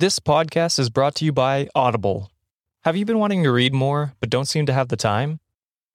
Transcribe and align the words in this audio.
This 0.00 0.18
podcast 0.18 0.78
is 0.78 0.88
brought 0.88 1.14
to 1.16 1.26
you 1.26 1.32
by 1.32 1.68
Audible. 1.74 2.30
Have 2.84 2.96
you 2.96 3.04
been 3.04 3.18
wanting 3.18 3.42
to 3.42 3.52
read 3.52 3.74
more 3.74 4.14
but 4.18 4.30
don't 4.30 4.46
seem 4.46 4.64
to 4.64 4.72
have 4.72 4.88
the 4.88 4.96
time? 4.96 5.40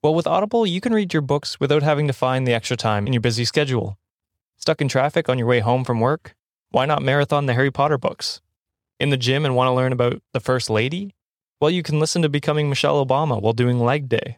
Well, 0.04 0.14
with 0.14 0.28
Audible, 0.28 0.68
you 0.68 0.80
can 0.80 0.94
read 0.94 1.12
your 1.12 1.24
books 1.24 1.60
without 1.60 1.82
having 1.82 2.06
to 2.06 2.14
find 2.14 2.46
the 2.46 2.54
extra 2.54 2.78
time 2.78 3.08
in 3.08 3.14
your 3.14 3.22
busy 3.24 3.46
schedule. 3.46 3.98
Stuck 4.58 4.80
in 4.80 4.90
traffic 4.90 5.28
on 5.28 5.40
your 5.40 5.48
way 5.48 5.60
home 5.60 5.84
from 5.84 6.02
work? 6.02 6.36
Why 6.70 6.86
not 6.86 7.02
marathon 7.02 7.48
the 7.48 7.56
Harry 7.56 7.72
Potter 7.72 7.98
books? 7.98 8.42
In 9.00 9.10
the 9.10 9.18
gym 9.18 9.44
and 9.44 9.56
want 9.56 9.70
to 9.70 9.74
learn 9.74 9.92
about 9.92 10.22
the 10.34 10.40
First 10.40 10.70
Lady? 10.70 11.16
Well, 11.60 11.72
you 11.72 11.82
can 11.82 12.00
listen 12.00 12.22
to 12.22 12.30
Becoming 12.30 12.70
Michelle 12.70 13.04
Obama 13.04 13.42
while 13.42 13.54
doing 13.54 13.80
leg 13.80 14.08
day. 14.08 14.38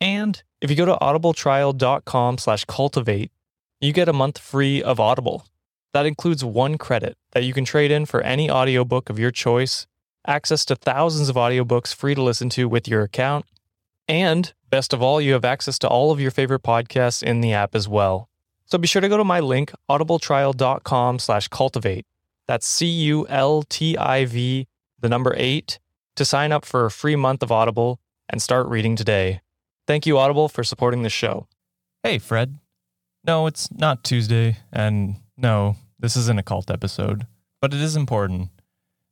And 0.00 0.42
if 0.62 0.70
you 0.70 0.76
go 0.76 0.86
to 0.86 0.96
audibletrial.com 0.96 2.38
slash 2.38 2.64
cultivate, 2.64 3.32
you 3.82 3.92
get 3.92 4.08
a 4.08 4.14
month 4.14 4.38
free 4.38 4.82
of 4.82 4.98
Audible. 4.98 5.44
That 5.94 6.06
includes 6.06 6.44
one 6.44 6.76
credit 6.76 7.16
that 7.32 7.44
you 7.44 7.54
can 7.54 7.64
trade 7.64 7.92
in 7.92 8.04
for 8.04 8.20
any 8.20 8.50
audiobook 8.50 9.08
of 9.08 9.18
your 9.18 9.30
choice, 9.30 9.86
access 10.26 10.64
to 10.64 10.74
thousands 10.74 11.28
of 11.28 11.36
audiobooks 11.36 11.94
free 11.94 12.16
to 12.16 12.22
listen 12.22 12.50
to 12.50 12.68
with 12.68 12.88
your 12.88 13.02
account, 13.02 13.46
and 14.08 14.52
best 14.70 14.92
of 14.92 15.00
all, 15.00 15.20
you 15.20 15.34
have 15.34 15.44
access 15.44 15.78
to 15.78 15.88
all 15.88 16.10
of 16.10 16.20
your 16.20 16.32
favorite 16.32 16.64
podcasts 16.64 17.22
in 17.22 17.40
the 17.40 17.52
app 17.52 17.76
as 17.76 17.88
well. 17.88 18.28
So 18.66 18.76
be 18.76 18.88
sure 18.88 19.02
to 19.02 19.08
go 19.08 19.16
to 19.16 19.24
my 19.24 19.38
link, 19.38 19.70
audibletrial.com 19.88 21.20
slash 21.20 21.46
cultivate. 21.46 22.06
That's 22.48 22.66
C-U-L-T-I-V, 22.66 24.66
the 25.00 25.08
number 25.08 25.34
eight, 25.36 25.78
to 26.16 26.24
sign 26.24 26.50
up 26.50 26.64
for 26.64 26.86
a 26.86 26.90
free 26.90 27.14
month 27.14 27.40
of 27.40 27.52
Audible 27.52 28.00
and 28.28 28.42
start 28.42 28.66
reading 28.66 28.96
today. 28.96 29.42
Thank 29.86 30.06
you, 30.06 30.18
Audible, 30.18 30.48
for 30.48 30.64
supporting 30.64 31.02
this 31.02 31.12
show. 31.12 31.46
Hey, 32.02 32.18
Fred. 32.18 32.58
No, 33.24 33.46
it's 33.46 33.70
not 33.70 34.02
Tuesday, 34.02 34.56
and 34.72 35.20
no, 35.36 35.76
this 35.98 36.16
isn't 36.16 36.38
a 36.38 36.42
cult 36.42 36.70
episode, 36.70 37.26
but 37.60 37.72
it 37.72 37.80
is 37.80 37.96
important. 37.96 38.50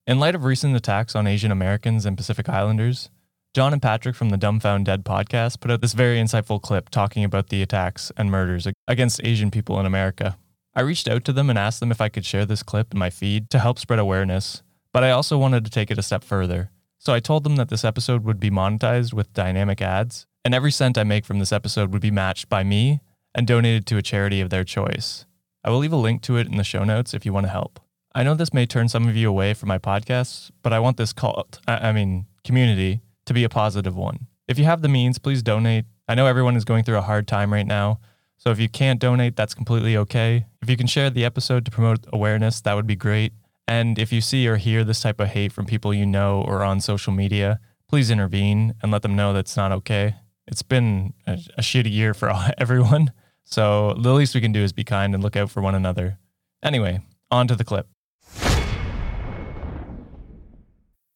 In 0.06 0.18
light 0.18 0.34
of 0.34 0.44
recent 0.44 0.74
attacks 0.74 1.14
on 1.14 1.26
Asian 1.26 1.52
Americans 1.52 2.04
and 2.04 2.16
Pacific 2.16 2.48
Islanders, 2.48 3.08
John 3.54 3.72
and 3.72 3.82
Patrick 3.82 4.16
from 4.16 4.30
the 4.30 4.36
Dumbfounded 4.36 5.04
podcast 5.04 5.60
put 5.60 5.70
out 5.70 5.80
this 5.80 5.92
very 5.92 6.16
insightful 6.16 6.60
clip 6.60 6.88
talking 6.88 7.22
about 7.22 7.50
the 7.50 7.62
attacks 7.62 8.10
and 8.16 8.30
murders 8.30 8.66
against 8.88 9.20
Asian 9.24 9.50
people 9.50 9.78
in 9.78 9.86
America. 9.86 10.38
I 10.74 10.80
reached 10.80 11.06
out 11.06 11.24
to 11.26 11.32
them 11.32 11.50
and 11.50 11.58
asked 11.58 11.80
them 11.80 11.90
if 11.90 12.00
I 12.00 12.08
could 12.08 12.24
share 12.24 12.46
this 12.46 12.62
clip 12.62 12.92
in 12.92 12.98
my 12.98 13.10
feed 13.10 13.50
to 13.50 13.58
help 13.58 13.78
spread 13.78 13.98
awareness, 13.98 14.62
but 14.92 15.04
I 15.04 15.10
also 15.10 15.36
wanted 15.36 15.64
to 15.64 15.70
take 15.70 15.90
it 15.90 15.98
a 15.98 16.02
step 16.02 16.24
further. 16.24 16.70
So 16.98 17.12
I 17.12 17.20
told 17.20 17.44
them 17.44 17.56
that 17.56 17.68
this 17.68 17.84
episode 17.84 18.24
would 18.24 18.40
be 18.40 18.50
monetized 18.50 19.12
with 19.12 19.32
dynamic 19.34 19.82
ads, 19.82 20.26
and 20.44 20.54
every 20.54 20.72
cent 20.72 20.96
I 20.96 21.04
make 21.04 21.26
from 21.26 21.38
this 21.38 21.52
episode 21.52 21.92
would 21.92 22.02
be 22.02 22.10
matched 22.10 22.48
by 22.48 22.64
me 22.64 23.00
and 23.34 23.46
donated 23.46 23.86
to 23.86 23.98
a 23.98 24.02
charity 24.02 24.40
of 24.40 24.50
their 24.50 24.64
choice. 24.64 25.26
I 25.64 25.70
will 25.70 25.78
leave 25.78 25.92
a 25.92 25.96
link 25.96 26.22
to 26.22 26.36
it 26.36 26.48
in 26.48 26.56
the 26.56 26.64
show 26.64 26.84
notes 26.84 27.14
if 27.14 27.24
you 27.24 27.32
want 27.32 27.46
to 27.46 27.52
help. 27.52 27.80
I 28.14 28.22
know 28.22 28.34
this 28.34 28.52
may 28.52 28.66
turn 28.66 28.88
some 28.88 29.08
of 29.08 29.16
you 29.16 29.28
away 29.28 29.54
from 29.54 29.68
my 29.68 29.78
podcasts, 29.78 30.50
but 30.62 30.72
I 30.72 30.80
want 30.80 30.96
this 30.96 31.12
cult, 31.12 31.60
I 31.66 31.92
mean, 31.92 32.26
community, 32.44 33.00
to 33.26 33.32
be 33.32 33.44
a 33.44 33.48
positive 33.48 33.96
one. 33.96 34.26
If 34.48 34.58
you 34.58 34.64
have 34.64 34.82
the 34.82 34.88
means, 34.88 35.18
please 35.18 35.42
donate. 35.42 35.86
I 36.08 36.14
know 36.14 36.26
everyone 36.26 36.56
is 36.56 36.64
going 36.64 36.84
through 36.84 36.98
a 36.98 37.02
hard 37.02 37.26
time 37.26 37.52
right 37.52 37.66
now, 37.66 38.00
so 38.36 38.50
if 38.50 38.58
you 38.58 38.68
can't 38.68 39.00
donate, 39.00 39.36
that's 39.36 39.54
completely 39.54 39.96
okay. 39.96 40.46
If 40.60 40.68
you 40.68 40.76
can 40.76 40.88
share 40.88 41.10
the 41.10 41.24
episode 41.24 41.64
to 41.64 41.70
promote 41.70 42.04
awareness, 42.12 42.60
that 42.62 42.74
would 42.74 42.88
be 42.88 42.96
great. 42.96 43.32
And 43.68 43.98
if 43.98 44.12
you 44.12 44.20
see 44.20 44.48
or 44.48 44.56
hear 44.56 44.82
this 44.82 45.00
type 45.00 45.20
of 45.20 45.28
hate 45.28 45.52
from 45.52 45.64
people 45.64 45.94
you 45.94 46.04
know 46.04 46.42
or 46.42 46.64
on 46.64 46.80
social 46.80 47.12
media, 47.12 47.60
please 47.88 48.10
intervene 48.10 48.74
and 48.82 48.90
let 48.90 49.02
them 49.02 49.14
know 49.14 49.32
that's 49.32 49.56
not 49.56 49.70
okay. 49.70 50.16
It's 50.48 50.62
been 50.62 51.14
a, 51.26 51.34
a 51.56 51.62
shitty 51.62 51.92
year 51.92 52.14
for 52.14 52.32
everyone. 52.58 53.12
So 53.44 53.94
the 53.94 54.12
least 54.12 54.34
we 54.34 54.40
can 54.40 54.52
do 54.52 54.62
is 54.62 54.72
be 54.72 54.84
kind 54.84 55.14
and 55.14 55.22
look 55.22 55.36
out 55.36 55.50
for 55.50 55.60
one 55.60 55.74
another. 55.74 56.18
Anyway, 56.62 57.00
on 57.30 57.48
to 57.48 57.56
the 57.56 57.64
clip. 57.64 57.86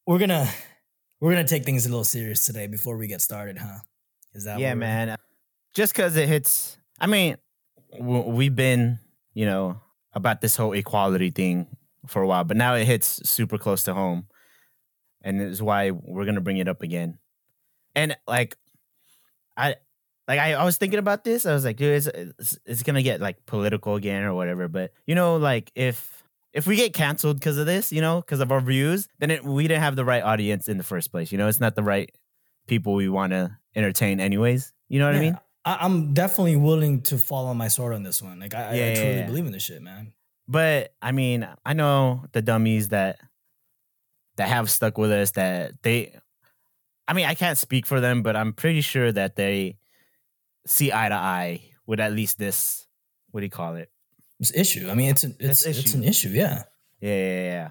We're 0.06 0.18
gonna 0.18 0.48
we're 1.20 1.32
gonna 1.32 1.48
take 1.48 1.64
things 1.64 1.86
a 1.86 1.88
little 1.88 2.04
serious 2.04 2.44
today 2.44 2.66
before 2.66 2.96
we 2.96 3.06
get 3.08 3.20
started, 3.20 3.58
huh? 3.58 3.78
Is 4.34 4.44
that 4.44 4.58
yeah, 4.58 4.74
man? 4.74 5.16
Just 5.74 5.92
because 5.92 6.16
it 6.16 6.28
hits, 6.28 6.78
I 7.00 7.06
mean, 7.06 7.36
we've 7.98 8.54
been 8.54 8.98
you 9.34 9.46
know 9.46 9.80
about 10.12 10.40
this 10.40 10.56
whole 10.56 10.72
equality 10.72 11.30
thing 11.30 11.66
for 12.06 12.22
a 12.22 12.26
while, 12.26 12.44
but 12.44 12.56
now 12.56 12.74
it 12.74 12.84
hits 12.84 13.28
super 13.28 13.58
close 13.58 13.82
to 13.84 13.94
home, 13.94 14.26
and 15.22 15.40
is 15.40 15.62
why 15.62 15.90
we're 15.90 16.24
gonna 16.24 16.40
bring 16.40 16.58
it 16.58 16.68
up 16.68 16.82
again. 16.82 17.18
And 17.94 18.16
like, 18.28 18.56
I 19.56 19.76
like 20.28 20.40
I, 20.40 20.54
I 20.54 20.64
was 20.64 20.76
thinking 20.76 20.98
about 20.98 21.24
this. 21.24 21.46
I 21.46 21.52
was 21.52 21.64
like, 21.64 21.76
dude, 21.76 21.94
it's, 21.94 22.06
it's, 22.06 22.58
it's 22.66 22.82
gonna 22.82 23.02
get 23.02 23.20
like 23.20 23.44
political 23.46 23.94
again 23.94 24.24
or 24.24 24.34
whatever. 24.34 24.68
But 24.68 24.92
you 25.06 25.14
know, 25.14 25.36
like 25.36 25.70
if 25.74 26.24
if 26.52 26.66
we 26.66 26.76
get 26.76 26.94
canceled 26.94 27.38
because 27.38 27.58
of 27.58 27.66
this, 27.66 27.92
you 27.92 28.00
know, 28.00 28.20
because 28.20 28.40
of 28.40 28.50
our 28.50 28.60
views, 28.60 29.08
then 29.18 29.30
it, 29.30 29.44
we 29.44 29.68
didn't 29.68 29.82
have 29.82 29.94
the 29.94 30.04
right 30.04 30.22
audience 30.22 30.68
in 30.68 30.78
the 30.78 30.84
first 30.84 31.10
place. 31.10 31.30
You 31.30 31.38
know, 31.38 31.48
it's 31.48 31.60
not 31.60 31.74
the 31.74 31.82
right 31.82 32.10
people 32.66 32.94
we 32.94 33.08
want 33.08 33.32
to 33.32 33.56
entertain, 33.74 34.20
anyways. 34.20 34.72
You 34.88 34.98
know 34.98 35.06
what 35.06 35.14
yeah, 35.14 35.20
I 35.20 35.24
mean? 35.24 35.38
I, 35.64 35.84
am 35.84 36.14
definitely 36.14 36.56
willing 36.56 37.02
to 37.02 37.18
fall 37.18 37.46
on 37.46 37.56
my 37.56 37.68
sword 37.68 37.94
on 37.94 38.02
this 38.02 38.22
one. 38.22 38.40
Like 38.40 38.54
I, 38.54 38.74
yeah, 38.74 38.86
I, 38.86 38.90
I 38.90 38.94
truly 38.94 39.14
yeah, 39.16 39.26
believe 39.26 39.46
in 39.46 39.52
this 39.52 39.62
shit, 39.62 39.82
man. 39.82 40.12
But 40.48 40.94
I 41.02 41.12
mean, 41.12 41.46
I 41.64 41.72
know 41.72 42.24
the 42.32 42.42
dummies 42.42 42.88
that 42.88 43.18
that 44.36 44.48
have 44.48 44.70
stuck 44.70 44.98
with 44.98 45.12
us 45.12 45.32
that 45.32 45.82
they 45.82 46.14
I 47.08 47.12
mean, 47.12 47.26
I 47.26 47.34
can't 47.34 47.58
speak 47.58 47.86
for 47.86 48.00
them, 48.00 48.22
but 48.22 48.34
I'm 48.36 48.52
pretty 48.52 48.80
sure 48.80 49.12
that 49.12 49.36
they 49.36 49.76
see 50.66 50.92
eye 50.92 51.08
to 51.08 51.14
eye 51.14 51.70
with 51.86 52.00
at 52.00 52.12
least 52.12 52.38
this. 52.38 52.86
What 53.30 53.40
do 53.40 53.46
you 53.46 53.50
call 53.50 53.76
it? 53.76 53.90
This 54.38 54.54
issue. 54.54 54.88
I 54.90 54.94
mean, 54.94 55.10
it's 55.10 55.24
an 55.24 55.36
it's 55.40 55.64
it's, 55.64 55.94
an 55.94 56.04
issue. 56.04 56.28
Yeah. 56.28 56.64
Yeah, 57.00 57.14
yeah, 57.14 57.42
yeah. 57.42 57.70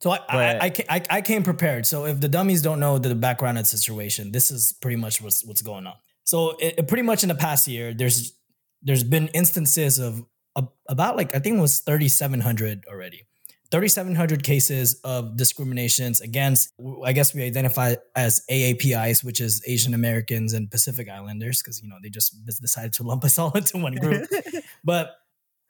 So 0.00 0.10
I, 0.10 0.18
but, 0.30 0.62
I, 0.62 0.72
I, 0.88 1.02
I, 1.10 1.20
came 1.22 1.42
prepared. 1.42 1.86
So 1.86 2.04
if 2.04 2.20
the 2.20 2.28
dummies 2.28 2.60
don't 2.60 2.80
know 2.80 2.98
the 2.98 3.14
background 3.14 3.56
of 3.56 3.64
the 3.64 3.68
situation, 3.68 4.30
this 4.30 4.50
is 4.50 4.74
pretty 4.80 4.96
much 4.96 5.22
what's 5.22 5.44
what's 5.44 5.62
going 5.62 5.86
on. 5.86 5.94
So 6.24 6.50
it, 6.58 6.74
it 6.78 6.88
pretty 6.88 7.02
much 7.02 7.22
in 7.22 7.28
the 7.28 7.34
past 7.34 7.66
year, 7.66 7.94
there's 7.94 8.36
there's 8.82 9.04
been 9.04 9.28
instances 9.28 9.98
of 9.98 10.22
uh, 10.54 10.62
about 10.88 11.16
like 11.16 11.34
I 11.34 11.38
think 11.38 11.58
it 11.58 11.60
was 11.60 11.80
3,700 11.80 12.84
already 12.90 13.25
3,700 13.70 14.42
cases 14.42 15.00
of 15.04 15.36
discriminations 15.36 16.20
against, 16.20 16.72
I 17.04 17.12
guess 17.12 17.34
we 17.34 17.42
identify 17.42 17.96
as 18.14 18.42
AAPIs, 18.50 19.24
which 19.24 19.40
is 19.40 19.62
Asian 19.66 19.94
Americans 19.94 20.52
and 20.52 20.70
Pacific 20.70 21.08
Islanders, 21.08 21.62
because, 21.62 21.82
you 21.82 21.88
know, 21.88 21.96
they 22.02 22.10
just 22.10 22.34
decided 22.60 22.92
to 22.94 23.02
lump 23.02 23.24
us 23.28 23.38
all 23.38 23.52
into 23.52 23.78
one 23.78 23.94
group. 23.94 24.28
but 24.84 25.10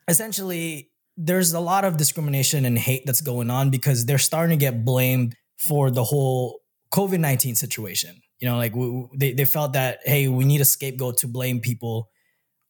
essentially, 0.08 0.90
there's 1.16 1.52
a 1.52 1.60
lot 1.60 1.84
of 1.84 1.96
discrimination 1.96 2.64
and 2.64 2.78
hate 2.78 3.04
that's 3.06 3.22
going 3.22 3.50
on 3.50 3.70
because 3.70 4.04
they're 4.04 4.18
starting 4.18 4.58
to 4.58 4.62
get 4.62 4.84
blamed 4.84 5.34
for 5.56 5.90
the 5.90 6.04
whole 6.04 6.60
COVID 6.92 7.18
19 7.18 7.54
situation. 7.54 8.20
You 8.38 8.48
know, 8.48 8.56
like 8.58 8.74
they, 9.16 9.32
they 9.32 9.46
felt 9.46 9.72
that, 9.72 10.00
hey, 10.04 10.28
we 10.28 10.44
need 10.44 10.60
a 10.60 10.64
scapegoat 10.66 11.18
to 11.18 11.28
blame 11.28 11.60
people 11.60 12.10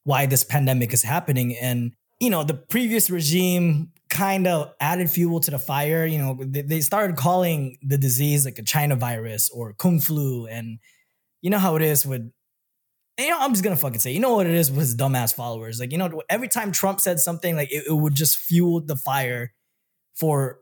why 0.04 0.26
this 0.26 0.44
pandemic 0.44 0.92
is 0.92 1.02
happening. 1.02 1.56
And, 1.56 1.92
you 2.20 2.30
know, 2.30 2.44
the 2.44 2.54
previous 2.54 3.10
regime 3.10 3.90
kind 4.16 4.46
of 4.46 4.72
added 4.80 5.10
fuel 5.10 5.40
to 5.40 5.50
the 5.50 5.58
fire. 5.58 6.06
You 6.06 6.18
know, 6.18 6.38
they, 6.40 6.62
they 6.62 6.80
started 6.80 7.16
calling 7.16 7.78
the 7.82 7.98
disease 7.98 8.44
like 8.44 8.58
a 8.58 8.62
China 8.62 8.96
virus 8.96 9.50
or 9.50 9.74
Kung 9.74 10.00
flu. 10.00 10.46
And 10.46 10.78
you 11.42 11.50
know 11.50 11.58
how 11.58 11.76
it 11.76 11.82
is 11.82 12.06
with, 12.06 12.30
you 13.18 13.28
know, 13.28 13.38
I'm 13.38 13.52
just 13.52 13.62
gonna 13.62 13.76
fucking 13.76 14.00
say, 14.00 14.12
you 14.12 14.20
know 14.20 14.34
what 14.34 14.46
it 14.46 14.54
is 14.54 14.70
with 14.70 14.80
his 14.80 14.96
dumbass 14.96 15.34
followers. 15.34 15.78
Like, 15.78 15.92
you 15.92 15.98
know, 15.98 16.22
every 16.28 16.48
time 16.48 16.72
Trump 16.72 17.00
said 17.00 17.20
something, 17.20 17.56
like 17.56 17.70
it, 17.70 17.84
it 17.88 17.92
would 17.92 18.14
just 18.14 18.38
fuel 18.38 18.80
the 18.80 18.96
fire 18.96 19.52
for 20.14 20.60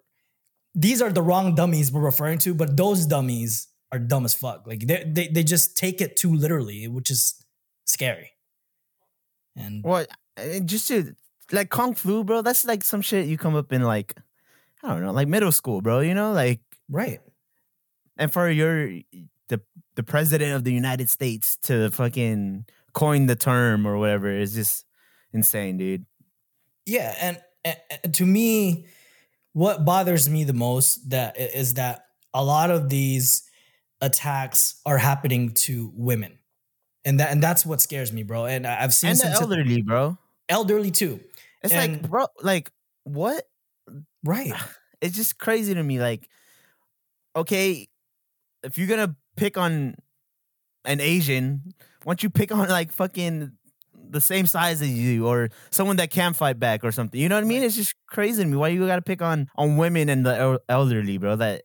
these 0.75 1.00
are 1.00 1.12
the 1.12 1.22
wrong 1.22 1.54
dummies 1.54 1.93
we're 1.93 2.00
referring 2.00 2.38
to, 2.38 2.54
but 2.54 2.76
those 2.76 3.06
dummies 3.06 3.69
are 3.93 3.98
dumb 3.98 4.25
as 4.25 4.34
fuck. 4.34 4.66
Like 4.66 4.87
they 4.87 5.04
they 5.06 5.28
they 5.28 5.44
just 5.44 5.76
take 5.76 6.00
it 6.00 6.16
too 6.16 6.34
literally, 6.34 6.88
which 6.88 7.10
is 7.10 7.34
scary. 7.84 8.32
And 9.56 9.84
what 9.84 10.09
just 10.64 10.88
to 10.88 11.14
like 11.53 11.71
kung 11.71 11.94
fu, 11.94 12.25
bro. 12.25 12.43
That's 12.43 12.65
like 12.65 12.84
some 12.84 13.03
shit 13.03 13.27
you 13.27 13.38
come 13.38 13.55
up 13.55 13.72
in 13.72 13.82
like 13.82 14.15
I 14.82 14.88
don't 14.88 15.03
know, 15.03 15.12
like 15.12 15.28
middle 15.28 15.53
school, 15.53 15.81
bro. 15.81 16.00
You 16.00 16.15
know, 16.15 16.32
like 16.32 16.60
right. 16.88 17.20
And 18.17 18.32
for 18.32 18.50
your 18.50 18.88
the 19.49 19.61
the 19.94 20.02
president 20.02 20.55
of 20.55 20.64
the 20.64 20.73
United 20.73 21.11
States 21.11 21.56
to 21.62 21.91
fucking 21.91 22.67
coin 22.93 23.26
the 23.26 23.37
term 23.37 23.87
or 23.87 23.99
whatever 23.99 24.31
is 24.31 24.55
just 24.55 24.87
insane, 25.32 25.76
dude. 25.76 26.06
Yeah, 26.87 27.14
and, 27.20 27.41
and 28.02 28.14
to 28.14 28.26
me, 28.26 28.87
what 29.52 29.85
bothers 29.85 30.29
me 30.29 30.44
the 30.44 30.52
most 30.52 31.11
that 31.11 31.38
is 31.38 31.75
that 31.75 32.06
a 32.32 32.44
lot 32.44 32.70
of 32.70 32.88
these 32.88 33.43
attacks 34.00 34.81
are 34.85 34.99
happening 34.99 35.52
to 35.52 35.93
women, 35.94 36.38
and 37.05 37.20
that 37.20 37.31
and 37.31 37.43
that's 37.43 37.64
what 37.64 37.81
scares 37.81 38.12
me, 38.12 38.23
bro. 38.23 38.46
And 38.46 38.67
I've 38.67 38.94
seen 38.94 39.11
and 39.11 39.20
the 39.20 39.31
elderly, 39.31 39.82
bro, 39.82 40.19
elderly 40.49 40.91
too. 40.91 41.20
It's 41.64 41.72
and, 41.72 42.02
like, 42.02 42.11
bro, 42.11 42.26
like 42.43 42.70
what? 43.05 43.44
Right. 44.22 44.52
It's 45.00 45.16
just 45.16 45.37
crazy 45.37 45.75
to 45.75 45.82
me. 45.82 46.00
Like, 46.00 46.31
okay, 47.37 47.88
if 48.62 48.78
you're 48.78 48.87
gonna 48.87 49.14
pick 49.37 49.58
on 49.58 49.96
an 50.87 51.00
Asian, 51.00 51.75
why 52.05 52.12
don't 52.12 52.22
you 52.22 52.31
pick 52.31 52.50
on 52.50 52.70
like 52.70 52.90
fucking 52.90 53.52
the 54.08 54.20
same 54.20 54.46
size 54.46 54.81
as 54.81 54.88
you 54.88 55.26
or 55.26 55.50
someone 55.70 55.96
that 55.96 56.11
can 56.11 56.32
fight 56.32 56.58
back 56.58 56.84
or 56.84 56.93
something. 56.93 57.20
You 57.20 57.28
know 57.28 57.34
what 57.34 57.44
I 57.44 57.46
mean? 57.46 57.62
It's 57.62 57.76
just 57.76 57.94
crazy 58.06 58.43
to 58.43 58.49
me. 58.49 58.56
Why 58.56 58.69
you 58.69 58.87
got 58.87 58.96
to 58.96 59.02
pick 59.02 59.20
on 59.20 59.50
on 59.56 59.76
women 59.76 60.08
and 60.08 60.25
the 60.25 60.60
elderly, 60.70 61.19
bro, 61.19 61.37
that 61.37 61.64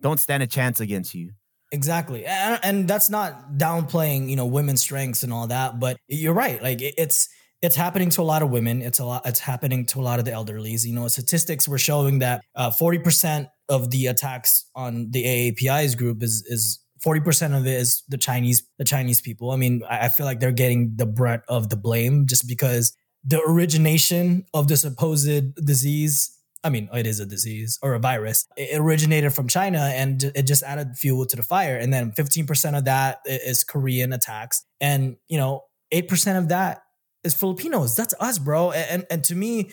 don't 0.00 0.18
stand 0.18 0.42
a 0.42 0.48
chance 0.48 0.80
against 0.80 1.14
you. 1.14 1.32
Exactly. 1.70 2.26
And, 2.26 2.58
and 2.62 2.88
that's 2.88 3.08
not 3.08 3.54
downplaying, 3.54 4.28
you 4.28 4.36
know, 4.36 4.46
women's 4.46 4.80
strengths 4.82 5.22
and 5.22 5.32
all 5.32 5.46
that, 5.46 5.78
but 5.78 5.98
you're 6.08 6.34
right. 6.34 6.62
Like 6.62 6.82
it's 6.82 7.28
it's 7.62 7.76
happening 7.76 8.10
to 8.10 8.22
a 8.22 8.24
lot 8.24 8.42
of 8.42 8.50
women. 8.50 8.82
It's 8.82 8.98
a 8.98 9.04
lot. 9.04 9.22
It's 9.24 9.38
happening 9.38 9.86
to 9.86 10.00
a 10.00 10.02
lot 10.02 10.18
of 10.18 10.24
the 10.24 10.32
elderlies. 10.32 10.84
You 10.84 10.94
know, 10.94 11.06
statistics 11.06 11.68
were 11.68 11.78
showing 11.78 12.18
that 12.18 12.42
uh, 12.56 12.72
forty 12.72 12.98
uh, 12.98 13.02
percent 13.02 13.48
of 13.68 13.90
the 13.90 14.08
attacks 14.08 14.66
on 14.74 15.12
the 15.12 15.24
AAPI's 15.24 15.94
group 15.94 16.22
is 16.22 16.44
is 16.48 16.80
forty 17.00 17.20
percent 17.20 17.54
of 17.54 17.64
it 17.66 17.74
is 17.74 18.02
the 18.08 18.18
Chinese 18.18 18.64
the 18.78 18.84
Chinese 18.84 19.20
people. 19.20 19.52
I 19.52 19.56
mean, 19.56 19.82
I, 19.88 20.06
I 20.06 20.08
feel 20.08 20.26
like 20.26 20.40
they're 20.40 20.50
getting 20.50 20.94
the 20.96 21.06
brunt 21.06 21.44
of 21.48 21.68
the 21.68 21.76
blame 21.76 22.26
just 22.26 22.48
because 22.48 22.96
the 23.24 23.40
origination 23.40 24.44
of 24.52 24.68
the 24.68 24.76
supposed 24.76 25.54
disease. 25.64 26.36
I 26.64 26.70
mean, 26.70 26.88
it 26.92 27.08
is 27.08 27.18
a 27.18 27.26
disease 27.26 27.76
or 27.82 27.94
a 27.94 27.98
virus. 27.98 28.46
It 28.56 28.78
originated 28.78 29.32
from 29.32 29.48
China 29.48 29.80
and 29.80 30.22
it 30.22 30.42
just 30.42 30.62
added 30.62 30.96
fuel 30.96 31.26
to 31.26 31.34
the 31.34 31.42
fire. 31.42 31.76
And 31.76 31.92
then 31.92 32.12
15% 32.12 32.78
of 32.78 32.84
that 32.84 33.18
is 33.26 33.64
Korean 33.64 34.12
attacks. 34.12 34.64
And, 34.80 35.16
you 35.28 35.38
know, 35.38 35.62
8% 35.92 36.38
of 36.38 36.50
that 36.50 36.82
is 37.24 37.34
Filipinos. 37.34 37.96
That's 37.96 38.14
us, 38.20 38.38
bro. 38.38 38.72
And 38.72 39.06
and 39.10 39.24
to 39.24 39.34
me, 39.34 39.70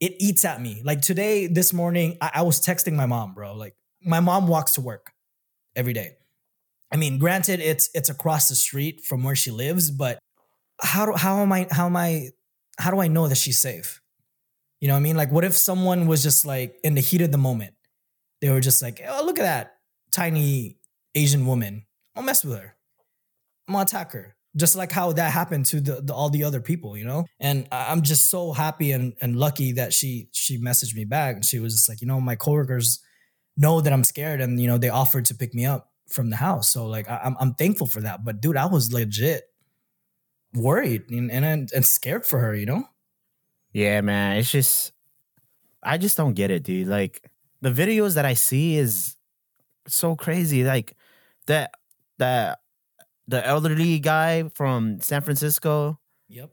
it 0.00 0.14
eats 0.18 0.44
at 0.44 0.60
me. 0.60 0.80
Like 0.84 1.02
today, 1.02 1.46
this 1.46 1.72
morning, 1.72 2.16
I, 2.20 2.30
I 2.36 2.42
was 2.42 2.60
texting 2.60 2.94
my 2.94 3.06
mom, 3.06 3.34
bro. 3.34 3.54
Like 3.54 3.74
my 4.02 4.20
mom 4.20 4.48
walks 4.48 4.72
to 4.72 4.80
work 4.80 5.12
every 5.76 5.92
day. 5.92 6.16
I 6.92 6.96
mean, 6.96 7.18
granted, 7.18 7.60
it's 7.60 7.90
it's 7.94 8.08
across 8.08 8.48
the 8.48 8.54
street 8.54 9.02
from 9.04 9.22
where 9.22 9.36
she 9.36 9.50
lives, 9.50 9.90
but 9.90 10.18
how 10.80 11.06
do 11.06 11.12
how 11.12 11.40
am 11.40 11.52
I 11.52 11.66
how 11.70 11.86
am 11.86 11.96
I 11.96 12.30
how 12.78 12.90
do 12.90 13.00
I 13.00 13.08
know 13.08 13.28
that 13.28 13.36
she's 13.36 13.58
safe? 13.58 14.00
You 14.80 14.88
know 14.88 14.94
what 14.94 15.00
I 15.00 15.02
mean? 15.02 15.16
Like, 15.16 15.30
what 15.30 15.44
if 15.44 15.56
someone 15.56 16.06
was 16.06 16.22
just 16.22 16.46
like 16.46 16.76
in 16.82 16.94
the 16.94 17.00
heat 17.02 17.20
of 17.20 17.30
the 17.30 17.38
moment, 17.38 17.74
they 18.40 18.48
were 18.48 18.60
just 18.60 18.80
like, 18.82 19.00
"Oh, 19.06 19.22
look 19.24 19.38
at 19.38 19.42
that 19.42 19.76
tiny 20.10 20.78
Asian 21.14 21.46
woman. 21.46 21.84
I'll 22.16 22.22
mess 22.22 22.44
with 22.44 22.58
her. 22.58 22.76
I'm 23.68 23.74
gonna 23.74 23.84
attack 23.84 24.12
her." 24.12 24.36
Just 24.56 24.76
like 24.76 24.90
how 24.90 25.12
that 25.12 25.32
happened 25.32 25.64
to 25.66 25.80
the, 25.80 26.00
the, 26.02 26.12
all 26.12 26.28
the 26.28 26.44
other 26.44 26.60
people 26.60 26.96
you 26.96 27.04
know? 27.04 27.24
And 27.38 27.68
i'm 27.70 28.02
just 28.02 28.30
so 28.30 28.52
happy 28.52 28.92
and, 28.92 29.14
and 29.20 29.36
lucky 29.36 29.72
that 29.72 29.92
she 29.92 30.28
she 30.32 30.58
messaged 30.58 30.94
me 30.94 31.04
back 31.04 31.36
and 31.36 31.44
she 31.44 31.58
was 31.58 31.74
just 31.74 31.88
like 31.88 32.00
you 32.00 32.06
know 32.06 32.20
my 32.20 32.36
coworkers 32.36 33.00
know 33.56 33.80
that 33.80 33.92
i'm 33.92 34.04
scared 34.04 34.40
and 34.40 34.60
you 34.60 34.66
know 34.66 34.78
they 34.78 34.88
offered 34.88 35.26
to 35.26 35.34
pick 35.34 35.54
me 35.54 35.66
up 35.66 35.90
from 36.10 36.30
the 36.30 36.36
house. 36.36 36.68
So 36.68 36.86
like 36.86 37.08
I, 37.08 37.20
am 37.24 37.36
I'm 37.40 37.54
thankful 37.54 37.86
for 37.86 38.00
that. 38.02 38.24
But 38.24 38.40
dude 38.40 38.56
i 38.56 38.66
was 38.66 38.92
legit 38.92 39.44
worried 40.52 41.08
and, 41.10 41.30
and 41.30 41.70
and 41.72 41.86
scared 41.86 42.26
for 42.26 42.40
her 42.40 42.54
you 42.54 42.66
know? 42.66 42.84
Yeah 43.72 44.00
man. 44.00 44.36
It's 44.36 44.50
just 44.50 44.92
i 45.82 45.96
just 45.96 46.16
don't 46.16 46.34
get 46.34 46.50
it 46.50 46.62
dude. 46.62 46.88
Like 46.88 47.30
the 47.62 47.70
videos 47.70 48.14
that 48.14 48.24
i 48.24 48.34
see 48.34 48.76
is 48.76 49.16
so 49.86 50.16
crazy. 50.16 50.64
Like 50.64 50.96
that 51.46 51.72
that 52.18 52.58
the 53.30 53.46
elderly 53.46 53.98
guy 54.00 54.48
from 54.54 55.00
San 55.00 55.22
Francisco. 55.22 55.98
Yep. 56.28 56.50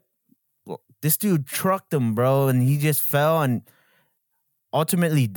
This 1.02 1.18
dude 1.18 1.46
trucked 1.46 1.94
him, 1.94 2.16
bro, 2.16 2.48
and 2.48 2.62
he 2.62 2.78
just 2.78 3.02
fell 3.02 3.42
and 3.42 3.62
ultimately 4.74 5.30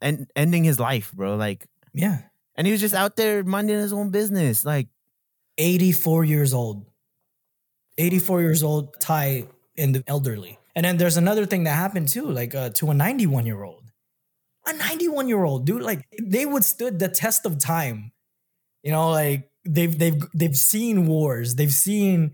and 0.00 0.30
ending 0.36 0.64
his 0.64 0.78
life, 0.78 1.12
bro. 1.12 1.36
Like, 1.36 1.66
yeah. 1.92 2.22
And 2.56 2.66
he 2.66 2.72
was 2.72 2.80
just 2.80 2.94
out 2.94 3.16
there 3.16 3.42
minding 3.44 3.78
his 3.78 3.92
own 3.92 4.10
business. 4.10 4.64
Like, 4.64 4.88
84 5.58 6.24
years 6.24 6.54
old. 6.54 6.86
84 7.98 8.40
years 8.40 8.62
old, 8.62 8.98
Thai 9.00 9.46
in 9.76 9.92
the 9.92 10.02
elderly. 10.06 10.58
And 10.74 10.84
then 10.84 10.96
there's 10.96 11.16
another 11.16 11.46
thing 11.46 11.64
that 11.64 11.74
happened 11.74 12.08
too, 12.08 12.30
like 12.30 12.54
uh, 12.54 12.70
to 12.70 12.90
a 12.90 12.94
91 12.94 13.46
year 13.46 13.62
old. 13.62 13.84
A 14.66 14.72
91 14.72 15.28
year 15.28 15.44
old, 15.44 15.66
dude, 15.66 15.82
like 15.82 16.06
they 16.20 16.46
withstood 16.46 16.98
the 16.98 17.08
test 17.08 17.44
of 17.44 17.58
time. 17.58 18.12
You 18.82 18.92
know, 18.92 19.10
like 19.10 19.51
they've 19.64 19.98
they've 19.98 20.22
they've 20.34 20.56
seen 20.56 21.06
wars, 21.06 21.54
they've 21.54 21.72
seen 21.72 22.32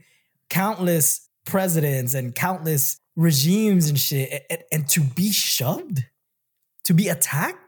countless 0.50 1.28
presidents 1.44 2.14
and 2.14 2.34
countless 2.34 3.00
regimes 3.16 3.88
and 3.88 3.98
shit, 3.98 4.44
and, 4.50 4.62
and 4.72 4.88
to 4.90 5.00
be 5.00 5.30
shoved, 5.30 6.04
to 6.84 6.94
be 6.94 7.08
attacked. 7.08 7.58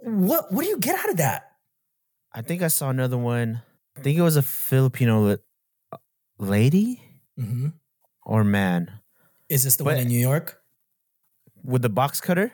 What 0.00 0.52
what 0.52 0.62
do 0.62 0.68
you 0.68 0.78
get 0.78 0.98
out 0.98 1.10
of 1.10 1.16
that? 1.18 1.52
I 2.32 2.42
think 2.42 2.62
I 2.62 2.68
saw 2.68 2.90
another 2.90 3.18
one. 3.18 3.62
I 3.96 4.00
think 4.00 4.18
it 4.18 4.22
was 4.22 4.36
a 4.36 4.42
Filipino 4.42 5.38
lady 6.38 7.02
mm-hmm. 7.38 7.68
or 8.24 8.44
man. 8.44 9.00
Is 9.48 9.64
this 9.64 9.76
the 9.76 9.84
but 9.84 9.94
one 9.94 10.02
in 10.02 10.08
New 10.08 10.20
York 10.20 10.60
with 11.64 11.82
the 11.82 11.88
box 11.88 12.20
cutter? 12.20 12.52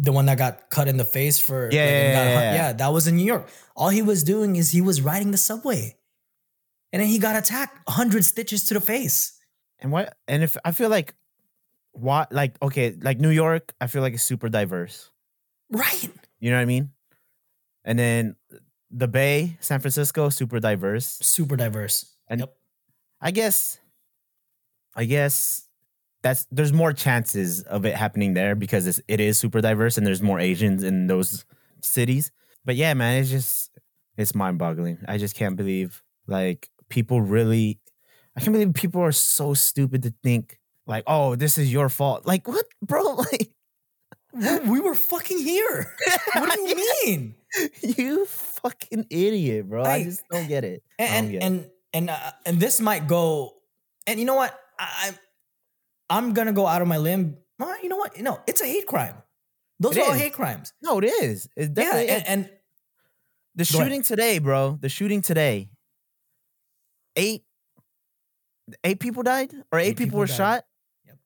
The 0.00 0.12
one 0.12 0.26
that 0.26 0.38
got 0.38 0.70
cut 0.70 0.88
in 0.88 0.96
the 0.96 1.04
face 1.04 1.38
for 1.38 1.68
yeah, 1.70 1.82
like, 1.82 1.90
yeah, 1.90 2.12
yeah, 2.12 2.30
yeah, 2.30 2.54
yeah, 2.54 2.72
that 2.72 2.88
was 2.88 3.06
in 3.06 3.16
New 3.16 3.24
York. 3.24 3.48
All 3.76 3.90
he 3.90 4.02
was 4.02 4.24
doing 4.24 4.56
is 4.56 4.70
he 4.70 4.80
was 4.80 5.02
riding 5.02 5.30
the 5.30 5.38
subway, 5.38 5.96
and 6.92 7.02
then 7.02 7.08
he 7.08 7.18
got 7.18 7.36
attacked, 7.36 7.78
hundred 7.88 8.24
stitches 8.24 8.64
to 8.64 8.74
the 8.74 8.80
face. 8.80 9.38
And 9.78 9.92
what? 9.92 10.16
And 10.26 10.42
if 10.42 10.56
I 10.64 10.72
feel 10.72 10.88
like, 10.88 11.14
what? 11.92 12.32
Like 12.32 12.56
okay, 12.62 12.96
like 13.00 13.20
New 13.20 13.30
York, 13.30 13.74
I 13.80 13.86
feel 13.86 14.02
like 14.02 14.14
it's 14.14 14.22
super 14.22 14.48
diverse, 14.48 15.10
right? 15.70 16.08
You 16.40 16.50
know 16.50 16.56
what 16.56 16.62
I 16.62 16.66
mean? 16.66 16.90
And 17.84 17.98
then 17.98 18.36
the 18.90 19.08
Bay, 19.08 19.56
San 19.60 19.80
Francisco, 19.80 20.30
super 20.30 20.60
diverse, 20.60 21.18
super 21.22 21.56
diverse. 21.56 22.16
And 22.28 22.40
yep. 22.40 22.56
I 23.20 23.30
guess, 23.32 23.78
I 24.94 25.04
guess 25.04 25.68
that's 26.22 26.46
there's 26.50 26.72
more 26.72 26.92
chances 26.92 27.62
of 27.62 27.84
it 27.86 27.94
happening 27.94 28.34
there 28.34 28.54
because 28.54 28.86
it's, 28.86 29.00
it 29.08 29.20
is 29.20 29.38
super 29.38 29.60
diverse 29.60 29.96
and 29.96 30.06
there's 30.06 30.22
more 30.22 30.38
Asians 30.38 30.82
in 30.82 31.06
those 31.06 31.44
cities. 31.82 32.30
But 32.64 32.76
yeah, 32.76 32.94
man, 32.94 33.20
it's 33.20 33.30
just 33.30 33.70
it's 34.16 34.34
mind 34.34 34.58
boggling. 34.58 34.98
I 35.08 35.18
just 35.18 35.34
can't 35.34 35.56
believe 35.56 36.02
like 36.26 36.68
people 36.88 37.20
really. 37.20 37.80
I 38.36 38.40
can't 38.40 38.52
believe 38.52 38.74
people 38.74 39.02
are 39.02 39.12
so 39.12 39.54
stupid 39.54 40.02
to 40.04 40.14
think 40.22 40.58
like, 40.86 41.04
oh, 41.06 41.34
this 41.34 41.58
is 41.58 41.72
your 41.72 41.88
fault. 41.88 42.26
Like 42.26 42.46
what, 42.46 42.66
bro? 42.82 43.22
Like 44.32 44.64
we 44.64 44.78
were 44.78 44.94
fucking 44.94 45.38
here. 45.38 45.92
what 46.34 46.54
do 46.54 46.60
you 46.60 46.76
mean? 47.04 47.34
you 47.82 48.26
fucking 48.26 49.06
idiot, 49.10 49.68
bro. 49.68 49.82
I, 49.82 49.94
I 49.94 50.04
just 50.04 50.22
don't 50.30 50.46
get 50.46 50.62
it. 50.62 50.84
And 51.00 51.32
get 51.32 51.42
and 51.42 51.60
it. 51.60 51.74
and 51.92 52.10
uh, 52.10 52.32
and 52.46 52.60
this 52.60 52.80
might 52.80 53.08
go. 53.08 53.54
And 54.06 54.20
you 54.20 54.26
know 54.26 54.36
what? 54.36 54.56
I, 54.78 55.10
I'm 56.10 56.34
gonna 56.34 56.52
go 56.52 56.66
out 56.66 56.82
of 56.82 56.88
my 56.88 56.98
limb. 56.98 57.36
Well, 57.58 57.82
you 57.82 57.88
know 57.88 57.96
what? 57.96 58.18
No, 58.20 58.40
it's 58.46 58.60
a 58.60 58.66
hate 58.66 58.86
crime. 58.86 59.14
Those 59.78 59.96
it 59.96 60.00
are 60.00 60.02
is. 60.02 60.08
all 60.08 60.14
hate 60.14 60.34
crimes. 60.34 60.72
No, 60.82 60.98
it 60.98 61.04
is. 61.04 61.48
It 61.56 61.72
definitely 61.72 62.06
yeah, 62.06 62.22
and, 62.26 62.46
and 62.46 62.50
the 63.54 63.64
shooting 63.64 64.02
today, 64.02 64.38
bro. 64.38 64.78
The 64.80 64.88
shooting 64.88 65.22
today. 65.22 65.70
Eight, 67.16 67.42
eight 68.84 69.00
people 69.00 69.22
died, 69.22 69.52
or 69.72 69.78
eight, 69.78 69.88
eight 69.88 69.96
people, 69.96 70.06
people, 70.06 70.18
were 70.20 70.26
died. 70.26 70.36
shot. 70.36 70.64
Yep. 71.06 71.18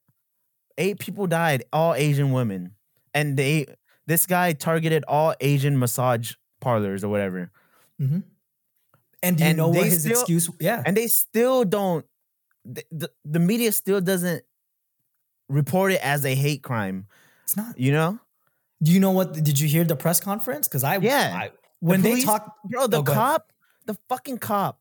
Eight 0.77 0.99
people 0.99 1.27
died, 1.27 1.63
all 1.73 1.93
Asian 1.93 2.31
women, 2.31 2.75
and 3.13 3.37
they. 3.37 3.65
This 4.07 4.27
guy 4.27 4.53
targeted 4.53 5.03
all 5.07 5.33
Asian 5.41 5.79
massage 5.79 6.33
parlors 6.61 7.03
or 7.03 7.09
whatever. 7.09 7.49
Mm-hmm. 7.99 8.19
And 9.23 9.37
do 9.37 9.43
you 9.43 9.49
and 9.49 9.57
know 9.57 9.69
what 9.69 9.85
his 9.85 10.03
still, 10.03 10.19
excuse? 10.19 10.49
Yeah, 10.59 10.83
and 10.85 10.95
they 10.95 11.07
still 11.07 11.65
don't. 11.65 12.05
The, 12.65 12.83
the, 12.91 13.11
the 13.23 13.39
media 13.39 13.71
still 13.71 14.01
doesn't 14.01 14.43
report 15.49 15.93
it 15.93 16.01
as 16.03 16.25
a 16.25 16.35
hate 16.35 16.63
crime. 16.63 17.07
It's 17.43 17.57
not. 17.57 17.77
You 17.77 17.91
know? 17.91 18.19
Do 18.81 18.91
you 18.91 18.99
know 18.99 19.11
what? 19.11 19.33
Did 19.33 19.59
you 19.59 19.67
hear 19.67 19.83
the 19.83 19.95
press 19.95 20.19
conference? 20.19 20.67
Because 20.67 20.83
I 20.83 20.97
yeah. 20.97 21.31
I, 21.35 21.51
when 21.79 22.01
the 22.01 22.09
police, 22.09 22.23
they 22.23 22.25
talk, 22.25 22.55
bro, 22.65 22.87
the 22.87 22.97
oh, 22.97 23.03
cop, 23.03 23.51
the 23.85 23.97
fucking 24.09 24.39
cop 24.39 24.79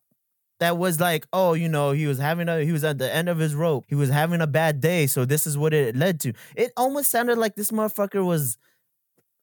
that 0.60 0.78
was 0.78 1.00
like, 1.00 1.26
oh, 1.32 1.54
you 1.54 1.68
know, 1.68 1.92
he 1.92 2.06
was 2.06 2.18
having 2.18 2.48
a, 2.48 2.60
he 2.60 2.72
was 2.72 2.84
at 2.84 2.98
the 2.98 3.12
end 3.12 3.28
of 3.28 3.38
his 3.38 3.54
rope. 3.54 3.84
He 3.88 3.94
was 3.94 4.08
having 4.08 4.40
a 4.40 4.46
bad 4.46 4.80
day, 4.80 5.06
so 5.06 5.24
this 5.24 5.46
is 5.46 5.58
what 5.58 5.74
it 5.74 5.96
led 5.96 6.20
to. 6.20 6.32
It 6.56 6.72
almost 6.76 7.10
sounded 7.10 7.38
like 7.38 7.54
this 7.54 7.70
motherfucker 7.70 8.24
was 8.24 8.56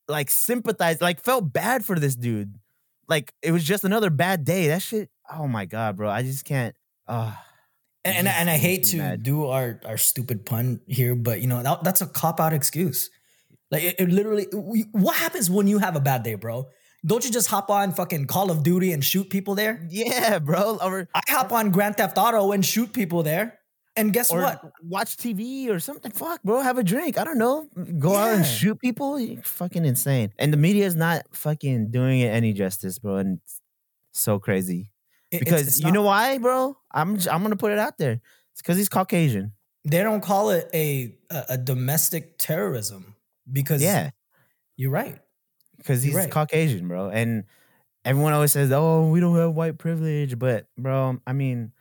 like 0.08 0.30
sympathized, 0.30 1.02
like 1.02 1.24
felt 1.24 1.52
bad 1.52 1.86
for 1.86 2.00
this 2.00 2.16
dude. 2.16 2.56
Like 3.08 3.34
it 3.42 3.52
was 3.52 3.64
just 3.64 3.84
another 3.84 4.10
bad 4.10 4.46
day. 4.46 4.68
That 4.68 4.82
shit. 4.82 5.10
Oh 5.32 5.48
my 5.48 5.66
god, 5.66 5.98
bro, 5.98 6.10
I 6.10 6.24
just 6.24 6.46
can't. 6.46 6.76
Uh 7.08 7.34
and, 8.04 8.18
and, 8.18 8.28
and 8.28 8.50
I 8.50 8.58
hate 8.58 8.86
to 8.86 8.98
mad. 8.98 9.24
do 9.24 9.48
our, 9.48 9.80
our 9.86 9.98
stupid 9.98 10.46
pun 10.46 10.82
here, 10.88 11.16
but 11.16 11.42
you 11.42 11.48
know 11.48 11.62
that, 11.62 11.84
that's 11.84 12.02
a 12.02 12.08
cop 12.08 12.40
out 12.40 12.54
excuse. 12.54 13.10
Like 13.70 13.84
it, 13.84 13.96
it 14.00 14.10
literally, 14.10 14.48
we, 14.54 14.86
what 14.92 15.16
happens 15.16 15.50
when 15.50 15.68
you 15.68 15.78
have 15.78 15.96
a 15.96 16.00
bad 16.02 16.24
day, 16.24 16.36
bro? 16.36 16.68
Don't 17.06 17.24
you 17.26 17.32
just 17.32 17.48
hop 17.48 17.70
on 17.70 17.94
fucking 17.94 18.28
Call 18.28 18.52
of 18.52 18.64
Duty 18.64 18.92
and 18.92 19.04
shoot 19.04 19.30
people 19.30 19.56
there? 19.56 19.88
Yeah, 19.90 20.38
bro. 20.40 20.78
Or, 20.82 21.08
I 21.16 21.22
hop 21.28 21.52
on 21.52 21.72
Grand 21.72 21.98
Theft 21.98 22.18
Auto 22.18 22.52
and 22.52 22.64
shoot 22.64 22.94
people 22.94 23.24
there. 23.24 23.60
And 23.96 24.14
guess 24.14 24.32
what? 24.32 24.62
Watch 24.84 25.18
TV 25.18 25.70
or 25.70 25.80
something. 25.80 26.12
Fuck, 26.12 26.44
bro. 26.44 26.62
Have 26.62 26.78
a 26.78 26.84
drink. 26.84 27.18
I 27.18 27.24
don't 27.24 27.38
know. 27.38 27.68
Go 27.98 28.14
yeah. 28.14 28.20
out 28.20 28.34
and 28.36 28.46
shoot 28.46 28.80
people. 28.80 29.20
You're 29.20 29.42
fucking 29.42 29.84
insane. 29.84 30.32
And 30.38 30.54
the 30.54 30.58
media 30.58 30.86
is 30.86 30.96
not 30.96 31.24
fucking 31.34 31.92
doing 31.92 32.22
it 32.22 32.28
any 32.28 32.54
justice, 32.54 33.00
bro. 33.00 33.18
And 33.18 33.40
it's 33.40 33.60
so 34.12 34.40
crazy 34.40 34.91
because 35.40 35.62
it's, 35.68 35.78
it's 35.78 35.86
you 35.86 35.92
know 35.92 36.04
why, 36.04 36.38
bro? 36.38 36.78
I'm 36.92 37.16
I'm 37.32 37.42
gonna 37.44 37.56
put 37.56 37.72
it 37.72 37.80
out 37.80 37.98
there. 37.98 38.22
It's 38.52 38.62
because 38.62 38.78
he's 38.78 38.90
Caucasian. 38.90 39.54
They 39.86 40.04
don't 40.04 40.22
call 40.22 40.52
it 40.52 40.70
a, 40.74 41.16
a, 41.32 41.46
a 41.50 41.58
domestic 41.58 42.38
terrorism 42.38 43.16
because 43.52 43.82
Yeah, 43.82 44.12
you're 44.78 44.92
right. 44.92 45.18
because 45.78 46.04
he's 46.04 46.14
right. 46.14 46.30
Caucasian, 46.30 46.88
bro. 46.88 47.10
And 47.10 47.46
everyone 48.06 48.34
always 48.34 48.52
says, 48.52 48.72
"Oh, 48.72 49.10
we 49.10 49.20
don't 49.20 49.36
have 49.38 49.54
white 49.56 49.78
privilege," 49.78 50.38
but 50.38 50.68
bro, 50.78 51.20
I 51.26 51.34
mean, 51.34 51.72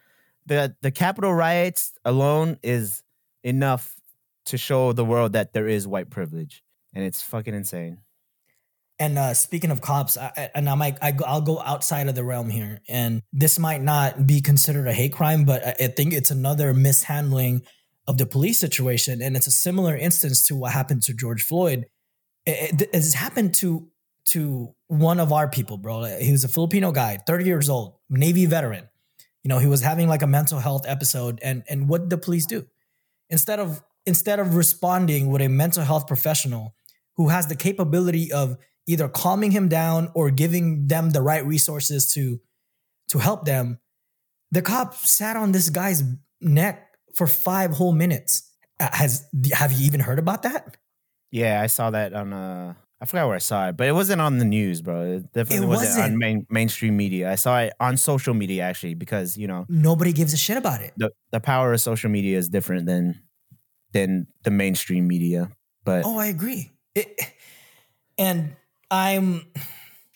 the 0.46 0.74
the 0.80 0.90
Capitol 0.90 1.34
riots 1.34 1.92
alone 2.04 2.58
is 2.62 3.02
enough 3.42 3.94
to 4.46 4.56
show 4.56 4.92
the 4.92 5.04
world 5.04 5.32
that 5.34 5.52
there 5.52 5.68
is 5.68 5.86
white 5.86 6.08
privilege, 6.10 6.62
and 6.94 7.04
it's 7.04 7.20
fucking 7.22 7.54
insane. 7.54 7.98
And 9.00 9.18
uh, 9.18 9.32
speaking 9.32 9.70
of 9.70 9.80
cops, 9.80 10.18
I, 10.18 10.50
and 10.54 10.68
I 10.68 10.74
might 10.74 10.98
I, 11.00 11.16
I'll 11.26 11.40
go 11.40 11.58
outside 11.58 12.08
of 12.08 12.14
the 12.14 12.22
realm 12.22 12.50
here, 12.50 12.82
and 12.86 13.22
this 13.32 13.58
might 13.58 13.82
not 13.82 14.26
be 14.26 14.42
considered 14.42 14.86
a 14.86 14.92
hate 14.92 15.14
crime, 15.14 15.44
but 15.44 15.66
I, 15.66 15.74
I 15.84 15.86
think 15.88 16.12
it's 16.12 16.30
another 16.30 16.74
mishandling 16.74 17.62
of 18.06 18.18
the 18.18 18.26
police 18.26 18.60
situation, 18.60 19.22
and 19.22 19.36
it's 19.36 19.46
a 19.46 19.50
similar 19.50 19.96
instance 19.96 20.46
to 20.48 20.54
what 20.54 20.72
happened 20.72 21.02
to 21.04 21.14
George 21.14 21.42
Floyd. 21.42 21.86
It, 22.44 22.82
it, 22.82 22.90
it's 22.92 23.14
happened 23.14 23.54
to 23.54 23.88
to 24.26 24.74
one 24.88 25.18
of 25.18 25.32
our 25.32 25.48
people, 25.48 25.78
bro. 25.78 26.04
He 26.20 26.30
was 26.30 26.44
a 26.44 26.48
Filipino 26.48 26.92
guy, 26.92 27.18
thirty 27.26 27.46
years 27.46 27.70
old, 27.70 27.94
Navy 28.10 28.44
veteran. 28.44 28.86
You 29.42 29.48
know, 29.48 29.58
he 29.58 29.66
was 29.66 29.80
having 29.80 30.08
like 30.08 30.20
a 30.20 30.26
mental 30.26 30.58
health 30.58 30.84
episode, 30.86 31.38
and 31.42 31.62
and 31.70 31.88
what 31.88 32.02
did 32.02 32.10
the 32.10 32.18
police 32.18 32.44
do? 32.44 32.66
Instead 33.30 33.60
of 33.60 33.82
instead 34.04 34.40
of 34.40 34.56
responding 34.56 35.30
with 35.30 35.40
a 35.40 35.48
mental 35.48 35.84
health 35.84 36.06
professional 36.06 36.74
who 37.16 37.28
has 37.28 37.46
the 37.46 37.56
capability 37.56 38.30
of 38.30 38.58
either 38.92 39.08
calming 39.08 39.50
him 39.52 39.68
down 39.68 40.10
or 40.14 40.30
giving 40.30 40.86
them 40.88 41.10
the 41.10 41.22
right 41.30 41.44
resources 41.46 42.02
to 42.14 42.40
to 43.08 43.18
help 43.18 43.44
them 43.44 43.78
the 44.52 44.62
cop 44.62 44.94
sat 44.94 45.36
on 45.36 45.52
this 45.52 45.70
guy's 45.70 46.02
neck 46.40 46.76
for 47.14 47.26
five 47.26 47.70
whole 47.78 47.92
minutes 48.04 48.32
Uh, 48.80 48.88
has 48.92 49.12
have 49.52 49.72
you 49.76 49.84
even 49.86 50.00
heard 50.00 50.18
about 50.18 50.42
that 50.42 50.76
Yeah, 51.30 51.60
I 51.62 51.68
saw 51.68 51.90
that 51.90 52.12
on 52.14 52.32
uh 52.32 52.74
I 53.02 53.06
forgot 53.06 53.26
where 53.28 53.36
I 53.36 53.44
saw 53.52 53.68
it, 53.68 53.76
but 53.78 53.86
it 53.88 53.92
wasn't 53.96 54.20
on 54.20 54.36
the 54.36 54.44
news, 54.44 54.82
bro. 54.82 54.96
It 55.16 55.32
definitely 55.32 55.64
It 55.64 55.68
wasn't, 55.68 55.96
wasn't. 55.96 56.12
on 56.12 56.18
main, 56.18 56.46
mainstream 56.50 56.94
media. 56.98 57.32
I 57.32 57.36
saw 57.36 57.60
it 57.64 57.72
on 57.80 57.96
social 57.96 58.34
media 58.34 58.60
actually 58.68 58.92
because, 58.92 59.38
you 59.40 59.48
know, 59.48 59.64
nobody 59.70 60.12
gives 60.12 60.34
a 60.34 60.36
shit 60.36 60.58
about 60.58 60.80
it 60.82 60.92
the, 61.00 61.08
the 61.32 61.40
power 61.40 61.72
of 61.72 61.80
social 61.80 62.10
media 62.10 62.36
is 62.36 62.48
different 62.50 62.84
than 62.86 63.04
than 63.92 64.26
the 64.44 64.50
mainstream 64.50 65.04
media. 65.08 65.48
But 65.84 66.04
oh 66.04 66.18
i 66.18 66.26
agree 66.26 66.72
it, 66.94 67.08
and 68.18 68.38
i'm 68.90 69.46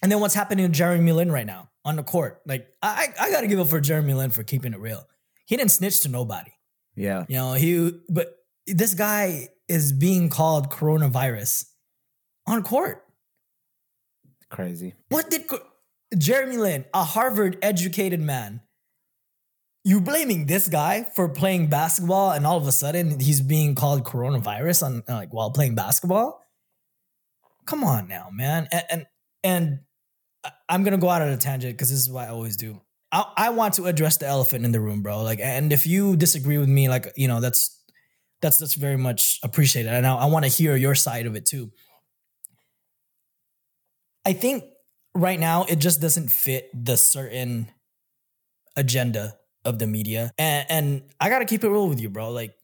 and 0.03 0.11
then 0.11 0.21
what's 0.21 0.35
happening 0.35 0.67
to 0.67 0.73
jeremy 0.73 1.13
lin 1.13 1.31
right 1.31 1.47
now 1.47 1.71
on 1.85 1.97
the 1.97 2.03
court 2.03 2.41
like 2.47 2.67
i 2.83 3.09
i 3.21 3.31
gotta 3.31 3.47
give 3.47 3.59
it 3.59 3.67
for 3.67 3.81
jeremy 3.81 4.15
lin 4.15 4.31
for 4.31 4.43
keeping 4.43 4.73
it 4.73 4.81
real 4.81 5.07
he 5.47 5.57
didn't 5.57 5.71
snitch 5.71 6.01
to 6.01 6.09
nobody 6.09 6.51
yeah. 6.97 7.25
You 7.29 7.37
know, 7.37 7.53
he 7.55 7.93
but 8.09 8.35
this 8.67 8.95
guy 8.95 9.49
is 9.69 9.93
being 9.93 10.29
called 10.29 10.71
coronavirus 10.71 11.67
on 12.47 12.63
court. 12.63 13.05
Crazy. 14.51 14.95
What 15.09 15.31
did 15.31 15.45
Jeremy 16.17 16.57
Lin, 16.59 16.85
a 16.95 17.03
Harvard 17.03 17.59
educated 17.63 18.21
man, 18.21 18.61
you 19.83 20.01
blaming 20.01 20.47
this 20.47 20.69
guy 20.69 21.05
for 21.17 21.29
playing 21.29 21.69
basketball 21.69 22.31
and 22.31 22.47
all 22.47 22.57
of 22.57 22.67
a 22.67 22.73
sudden 22.73 23.19
he's 23.19 23.41
being 23.41 23.75
called 23.75 24.05
coronavirus 24.05 24.85
on 24.85 25.03
like 25.09 25.33
while 25.33 25.51
playing 25.51 25.75
basketball? 25.75 26.44
Come 27.67 27.85
on 27.85 28.09
now, 28.09 28.29
man. 28.33 28.69
And 28.71 28.85
and, 28.91 29.07
and 29.43 29.79
I'm 30.69 30.85
gonna 30.85 30.99
go 30.99 31.09
out 31.09 31.23
on 31.23 31.29
a 31.29 31.37
tangent 31.37 31.75
because 31.75 31.91
this 31.91 31.99
is 31.99 32.11
what 32.11 32.29
I 32.29 32.31
always 32.31 32.57
do. 32.57 32.81
I, 33.13 33.25
I 33.37 33.51
want 33.51 33.75
to 33.75 33.87
address 33.87 34.17
the 34.17 34.27
elephant 34.27 34.65
in 34.65 34.73
the 34.73 34.81
room, 34.81 35.03
bro. 35.03 35.23
Like, 35.23 35.39
and 35.41 35.73
if 35.73 35.87
you 35.87 36.17
disagree 36.17 36.59
with 36.59 36.69
me, 36.69 36.89
like, 36.89 37.13
you 37.17 37.29
know, 37.29 37.41
that's 37.41 37.81
that's 38.43 38.59
that's 38.59 38.75
very 38.75 38.99
much 38.99 39.39
appreciated. 39.43 39.93
And 39.93 40.07
I, 40.07 40.17
I 40.17 40.27
want 40.27 40.45
to 40.45 40.51
hear 40.51 40.77
your 40.77 40.95
side 40.95 41.27
of 41.27 41.37
it 41.37 41.47
too. 41.47 41.71
I 44.27 44.33
think 44.33 44.65
right 45.15 45.39
now 45.39 45.65
it 45.65 45.77
just 45.77 46.01
doesn't 46.01 46.31
fit 46.31 46.71
the 46.75 46.97
certain 46.97 47.71
agenda 48.77 49.37
of 49.65 49.79
the 49.79 49.87
media. 49.87 50.33
And, 50.39 50.67
and 50.69 51.03
I 51.21 51.29
got 51.29 51.39
to 51.39 51.45
keep 51.45 51.63
it 51.63 51.69
real 51.69 51.89
with 51.89 52.01
you, 52.01 52.11
bro. 52.11 52.31
Like 52.31 52.55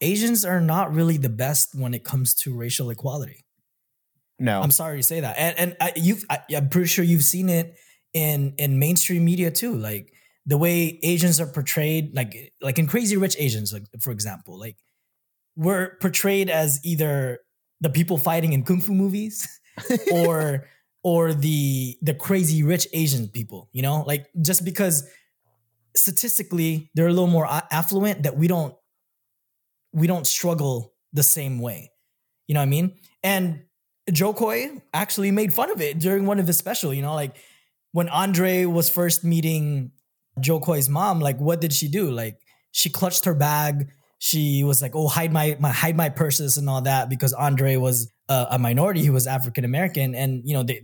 Asians 0.00 0.44
are 0.44 0.60
not 0.60 0.94
really 0.94 1.16
the 1.16 1.28
best 1.28 1.70
when 1.74 1.94
it 1.94 2.04
comes 2.04 2.34
to 2.34 2.54
racial 2.54 2.90
equality. 2.90 3.45
No. 4.38 4.60
I'm 4.60 4.70
sorry 4.70 4.98
to 4.98 5.02
say 5.02 5.20
that. 5.20 5.36
And 5.38 5.58
and 5.58 5.76
I, 5.80 5.92
you've 5.96 6.24
I, 6.30 6.40
I'm 6.54 6.68
pretty 6.68 6.88
sure 6.88 7.04
you've 7.04 7.24
seen 7.24 7.48
it 7.48 7.74
in 8.12 8.54
in 8.58 8.78
mainstream 8.78 9.24
media 9.24 9.50
too. 9.50 9.76
Like 9.76 10.12
the 10.44 10.58
way 10.58 10.98
Asians 11.02 11.40
are 11.40 11.46
portrayed, 11.46 12.14
like 12.14 12.52
like 12.60 12.78
in 12.78 12.86
Crazy 12.86 13.16
Rich 13.16 13.36
Asians, 13.38 13.72
like 13.72 13.84
for 14.00 14.10
example, 14.10 14.58
like 14.58 14.76
we're 15.56 15.96
portrayed 16.00 16.50
as 16.50 16.80
either 16.84 17.40
the 17.80 17.90
people 17.90 18.18
fighting 18.18 18.52
in 18.52 18.62
kung 18.62 18.80
fu 18.80 18.94
movies 18.94 19.48
or 20.12 20.66
or 21.02 21.34
the 21.34 21.96
the 22.02 22.14
crazy 22.14 22.62
rich 22.62 22.86
Asian 22.92 23.28
people, 23.28 23.68
you 23.72 23.82
know? 23.82 24.02
Like 24.06 24.28
just 24.42 24.64
because 24.64 25.08
statistically 25.94 26.90
they're 26.94 27.06
a 27.06 27.12
little 27.12 27.28
more 27.28 27.46
affluent 27.70 28.24
that 28.24 28.36
we 28.36 28.48
don't 28.48 28.74
we 29.92 30.06
don't 30.06 30.26
struggle 30.26 30.94
the 31.12 31.22
same 31.22 31.60
way. 31.60 31.92
You 32.48 32.54
know 32.54 32.60
what 32.60 32.66
I 32.66 32.70
mean? 32.70 32.96
And 33.22 33.62
Jo 34.12 34.32
Koy 34.32 34.82
actually 34.94 35.30
made 35.30 35.52
fun 35.52 35.70
of 35.70 35.80
it 35.80 35.98
during 35.98 36.26
one 36.26 36.38
of 36.38 36.46
his 36.46 36.58
special, 36.58 36.94
you 36.94 37.02
know, 37.02 37.14
like 37.14 37.36
when 37.92 38.08
Andre 38.08 38.64
was 38.64 38.88
first 38.88 39.24
meeting 39.24 39.90
Jo 40.40 40.60
Koy's 40.60 40.88
mom, 40.88 41.20
like 41.20 41.38
what 41.38 41.60
did 41.60 41.72
she 41.72 41.88
do? 41.88 42.10
Like 42.10 42.38
she 42.72 42.90
clutched 42.90 43.24
her 43.24 43.34
bag. 43.34 43.88
She 44.18 44.64
was 44.64 44.80
like, 44.80 44.94
"Oh, 44.94 45.08
hide 45.08 45.32
my, 45.32 45.56
my 45.60 45.70
hide 45.70 45.96
my 45.96 46.08
purses 46.08 46.56
and 46.56 46.68
all 46.68 46.82
that," 46.82 47.08
because 47.08 47.32
Andre 47.32 47.76
was 47.76 48.12
uh, 48.28 48.46
a 48.50 48.58
minority. 48.58 49.02
He 49.02 49.10
was 49.10 49.26
African 49.26 49.64
American, 49.64 50.14
and 50.14 50.42
you 50.44 50.54
know, 50.54 50.62
they. 50.62 50.82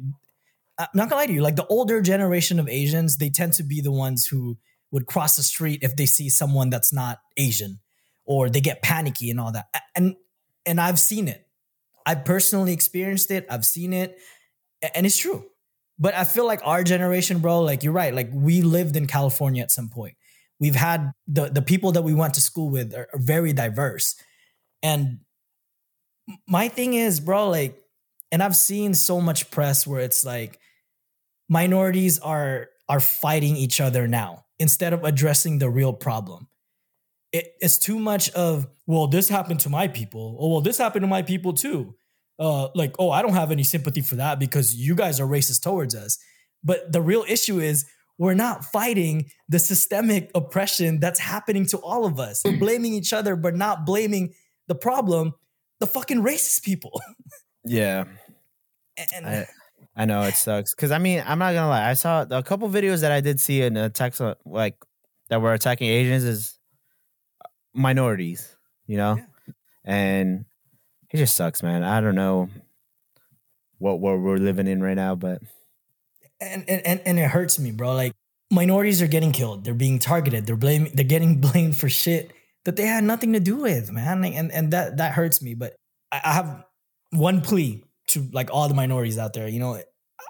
I'm 0.78 0.88
not 0.94 1.10
gonna 1.10 1.20
lie 1.20 1.26
to 1.26 1.32
you. 1.32 1.42
Like 1.42 1.56
the 1.56 1.66
older 1.66 2.00
generation 2.00 2.58
of 2.58 2.68
Asians, 2.68 3.18
they 3.18 3.28
tend 3.28 3.52
to 3.54 3.62
be 3.62 3.80
the 3.80 3.92
ones 3.92 4.26
who 4.26 4.56
would 4.90 5.06
cross 5.06 5.36
the 5.36 5.42
street 5.42 5.80
if 5.82 5.96
they 5.96 6.06
see 6.06 6.28
someone 6.28 6.70
that's 6.70 6.92
not 6.92 7.20
Asian, 7.36 7.80
or 8.24 8.48
they 8.48 8.60
get 8.60 8.82
panicky 8.82 9.30
and 9.30 9.40
all 9.40 9.52
that. 9.52 9.66
And 9.94 10.16
and 10.64 10.80
I've 10.80 10.98
seen 10.98 11.28
it. 11.28 11.46
I 12.06 12.14
personally 12.14 12.72
experienced 12.72 13.30
it. 13.30 13.46
I've 13.50 13.64
seen 13.64 13.92
it, 13.92 14.18
and 14.94 15.06
it's 15.06 15.16
true. 15.16 15.46
But 15.98 16.14
I 16.14 16.24
feel 16.24 16.46
like 16.46 16.60
our 16.64 16.82
generation, 16.82 17.38
bro, 17.38 17.60
like 17.60 17.82
you're 17.82 17.92
right. 17.92 18.14
Like 18.14 18.30
we 18.32 18.62
lived 18.62 18.96
in 18.96 19.06
California 19.06 19.62
at 19.62 19.70
some 19.70 19.88
point. 19.88 20.16
We've 20.58 20.74
had 20.74 21.12
the 21.26 21.48
the 21.48 21.62
people 21.62 21.92
that 21.92 22.02
we 22.02 22.14
went 22.14 22.34
to 22.34 22.40
school 22.40 22.70
with 22.70 22.94
are, 22.94 23.08
are 23.12 23.20
very 23.20 23.52
diverse. 23.52 24.16
And 24.82 25.20
my 26.48 26.68
thing 26.68 26.94
is, 26.94 27.20
bro, 27.20 27.50
like, 27.50 27.80
and 28.30 28.42
I've 28.42 28.56
seen 28.56 28.94
so 28.94 29.20
much 29.20 29.50
press 29.50 29.86
where 29.86 30.00
it's 30.00 30.24
like 30.24 30.58
minorities 31.48 32.18
are 32.18 32.68
are 32.88 33.00
fighting 33.00 33.56
each 33.56 33.80
other 33.80 34.08
now 34.08 34.44
instead 34.58 34.92
of 34.92 35.04
addressing 35.04 35.58
the 35.58 35.70
real 35.70 35.92
problem. 35.92 36.48
It, 37.32 37.54
it's 37.60 37.78
too 37.78 37.98
much 37.98 38.30
of, 38.30 38.66
well, 38.86 39.06
this 39.06 39.28
happened 39.28 39.60
to 39.60 39.70
my 39.70 39.88
people. 39.88 40.36
Oh, 40.38 40.48
well, 40.48 40.60
this 40.60 40.78
happened 40.78 41.02
to 41.02 41.08
my 41.08 41.22
people 41.22 41.54
too 41.54 41.94
uh, 42.38 42.68
like, 42.74 42.94
oh, 42.98 43.10
I 43.10 43.22
don't 43.22 43.34
have 43.34 43.52
any 43.52 43.62
sympathy 43.62 44.00
for 44.00 44.16
that 44.16 44.38
because 44.38 44.74
you 44.74 44.94
guys 44.94 45.20
are 45.20 45.26
racist 45.26 45.62
towards 45.62 45.94
us. 45.94 46.18
But 46.64 46.92
the 46.92 47.00
real 47.00 47.24
issue 47.28 47.60
is 47.60 47.86
we're 48.18 48.34
not 48.34 48.64
fighting 48.64 49.30
the 49.48 49.60
systemic 49.60 50.30
oppression 50.34 50.98
that's 51.00 51.20
happening 51.20 51.66
to 51.66 51.78
all 51.78 52.04
of 52.04 52.18
us. 52.18 52.42
We're 52.44 52.56
blaming 52.58 52.94
each 52.94 53.12
other, 53.12 53.36
but 53.36 53.54
not 53.54 53.86
blaming 53.86 54.34
the 54.66 54.74
problem, 54.74 55.34
the 55.78 55.86
fucking 55.86 56.22
racist 56.22 56.64
people. 56.64 57.00
yeah. 57.64 58.04
And 59.14 59.26
I, 59.26 59.48
I 59.96 60.04
know 60.04 60.22
it 60.22 60.34
sucks 60.34 60.74
because 60.74 60.90
I 60.90 60.98
mean 60.98 61.22
I'm 61.26 61.38
not 61.38 61.54
gonna 61.54 61.68
lie. 61.68 61.88
I 61.88 61.94
saw 61.94 62.26
a 62.28 62.42
couple 62.42 62.68
videos 62.68 63.00
that 63.00 63.10
I 63.10 63.20
did 63.20 63.40
see 63.40 63.62
in 63.62 63.76
attacks 63.76 64.20
like 64.44 64.76
that 65.28 65.40
were 65.40 65.54
attacking 65.54 65.88
Asians 65.88 66.24
is 66.24 66.58
minorities, 67.74 68.56
you 68.86 68.96
know, 68.96 69.16
Yeah. 69.16 69.24
and 69.84 70.44
it 71.10 71.16
just 71.18 71.36
sucks, 71.36 71.62
man. 71.62 71.82
I 71.82 72.00
don't 72.00 72.14
know 72.14 72.48
what 73.78 74.00
world 74.00 74.22
we're 74.22 74.36
living 74.36 74.66
in 74.66 74.82
right 74.82 74.94
now, 74.96 75.14
but 75.14 75.42
and, 76.40 76.64
and 76.68 76.86
and 76.86 77.00
and 77.04 77.18
it 77.18 77.28
hurts 77.30 77.58
me, 77.58 77.70
bro. 77.70 77.94
Like 77.94 78.12
minorities 78.50 79.02
are 79.02 79.06
getting 79.06 79.32
killed. 79.32 79.64
They're 79.64 79.74
being 79.74 79.98
targeted. 79.98 80.46
They're 80.46 80.56
blaming. 80.56 80.92
They're 80.94 81.04
getting 81.04 81.40
blamed 81.40 81.76
for 81.76 81.88
shit 81.88 82.32
that 82.64 82.76
they 82.76 82.86
had 82.86 83.04
nothing 83.04 83.32
to 83.32 83.40
do 83.40 83.56
with, 83.56 83.90
man. 83.90 84.24
And 84.24 84.52
and 84.52 84.72
that 84.72 84.96
that 84.98 85.12
hurts 85.12 85.42
me. 85.42 85.54
But 85.54 85.74
I, 86.10 86.20
I 86.24 86.32
have 86.34 86.64
one 87.10 87.40
plea 87.40 87.84
to 88.08 88.28
like 88.32 88.50
all 88.52 88.68
the 88.68 88.74
minorities 88.74 89.18
out 89.18 89.32
there. 89.32 89.48
You 89.48 89.60
know, 89.60 89.80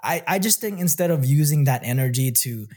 I 0.03 0.23
I 0.27 0.39
just 0.39 0.61
think 0.61 0.79
instead 0.79 1.11
of 1.11 1.25
using 1.25 1.65
that 1.65 1.81
energy 1.83 2.31
to 2.31 2.67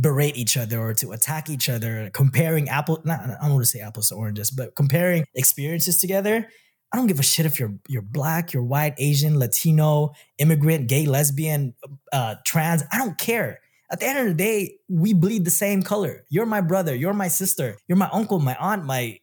berate 0.00 0.36
each 0.36 0.56
other 0.56 0.80
or 0.80 0.94
to 0.94 1.12
attack 1.12 1.50
each 1.50 1.68
other, 1.68 2.10
comparing 2.12 2.68
apple. 2.68 3.00
Not, 3.04 3.20
I 3.20 3.36
don't 3.42 3.54
want 3.54 3.62
to 3.62 3.66
say 3.66 3.80
apples 3.80 4.08
to 4.08 4.14
oranges, 4.14 4.50
but 4.50 4.74
comparing 4.76 5.24
experiences 5.34 5.98
together. 5.98 6.48
I 6.92 6.96
don't 6.96 7.06
give 7.06 7.20
a 7.20 7.22
shit 7.22 7.44
if 7.44 7.60
you're 7.60 7.74
you're 7.86 8.02
black, 8.02 8.52
you're 8.52 8.62
white, 8.62 8.94
Asian, 8.98 9.38
Latino, 9.38 10.12
immigrant, 10.38 10.88
gay, 10.88 11.06
lesbian, 11.06 11.74
uh, 12.12 12.36
trans. 12.46 12.82
I 12.90 12.98
don't 12.98 13.18
care. 13.18 13.60
At 13.90 14.00
the 14.00 14.06
end 14.06 14.18
of 14.18 14.26
the 14.26 14.34
day, 14.34 14.76
we 14.88 15.14
bleed 15.14 15.44
the 15.44 15.50
same 15.50 15.82
color. 15.82 16.24
You're 16.30 16.46
my 16.46 16.60
brother, 16.60 16.94
you're 16.94 17.14
my 17.14 17.28
sister, 17.28 17.76
you're 17.88 17.98
my 17.98 18.08
uncle, 18.12 18.38
my 18.38 18.56
aunt, 18.56 18.84
my 18.84 19.18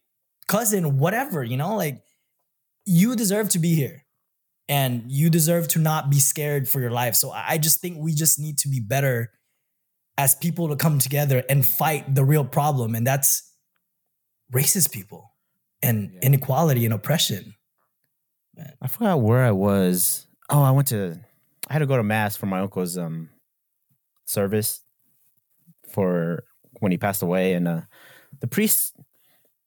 cousin, 0.48 0.98
whatever, 0.98 1.42
you 1.42 1.56
know, 1.56 1.76
like 1.76 2.02
you 2.84 3.16
deserve 3.16 3.48
to 3.50 3.58
be 3.58 3.74
here 3.74 4.04
and 4.68 5.04
you 5.06 5.30
deserve 5.30 5.68
to 5.68 5.78
not 5.78 6.10
be 6.10 6.20
scared 6.20 6.68
for 6.68 6.80
your 6.80 6.90
life. 6.90 7.14
So 7.14 7.30
I 7.30 7.58
just 7.58 7.80
think 7.80 7.98
we 7.98 8.12
just 8.12 8.38
need 8.38 8.58
to 8.58 8.68
be 8.68 8.80
better 8.80 9.32
as 10.18 10.34
people 10.34 10.68
to 10.68 10.76
come 10.76 10.98
together 10.98 11.42
and 11.48 11.64
fight 11.64 12.14
the 12.14 12.24
real 12.24 12.44
problem. 12.44 12.94
And 12.94 13.06
that's 13.06 13.52
racist 14.52 14.92
people 14.92 15.32
and 15.82 16.12
yeah. 16.12 16.20
inequality 16.22 16.84
and 16.84 16.94
oppression. 16.94 17.54
Man. 18.56 18.72
I 18.80 18.88
forgot 18.88 19.20
where 19.20 19.44
I 19.44 19.50
was. 19.50 20.26
Oh, 20.48 20.62
I 20.62 20.70
went 20.70 20.88
to 20.88 21.18
I 21.68 21.72
had 21.72 21.80
to 21.80 21.86
go 21.86 21.96
to 21.96 22.02
mass 22.02 22.36
for 22.36 22.46
my 22.46 22.60
uncle's 22.60 22.96
um 22.96 23.30
service 24.24 24.82
for 25.90 26.44
when 26.80 26.92
he 26.92 26.98
passed 26.98 27.22
away 27.22 27.54
and 27.54 27.68
uh 27.68 27.80
the 28.40 28.46
priest 28.46 28.94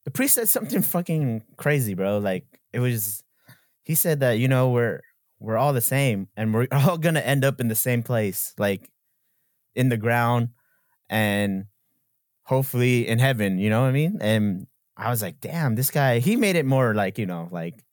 the 0.05 0.11
priest 0.11 0.35
said 0.35 0.49
something 0.49 0.81
fucking 0.81 1.43
crazy, 1.57 1.93
bro. 1.93 2.17
Like 2.19 2.45
it 2.73 2.79
was 2.79 3.23
he 3.83 3.95
said 3.95 4.21
that, 4.21 4.33
you 4.33 4.47
know, 4.47 4.69
we're 4.69 5.01
we're 5.39 5.57
all 5.57 5.73
the 5.73 5.81
same 5.81 6.27
and 6.35 6.53
we're 6.53 6.67
all 6.71 6.97
gonna 6.97 7.19
end 7.19 7.45
up 7.45 7.59
in 7.59 7.67
the 7.67 7.75
same 7.75 8.03
place, 8.03 8.53
like 8.57 8.89
in 9.75 9.89
the 9.89 9.97
ground 9.97 10.49
and 11.09 11.65
hopefully 12.43 13.07
in 13.07 13.19
heaven, 13.19 13.59
you 13.59 13.69
know 13.69 13.81
what 13.81 13.87
I 13.87 13.91
mean? 13.91 14.17
And 14.21 14.67
I 14.97 15.09
was 15.09 15.21
like, 15.21 15.39
damn, 15.39 15.75
this 15.75 15.91
guy, 15.91 16.19
he 16.19 16.35
made 16.35 16.55
it 16.55 16.65
more 16.65 16.93
like, 16.93 17.17
you 17.17 17.25
know, 17.25 17.47
like 17.51 17.83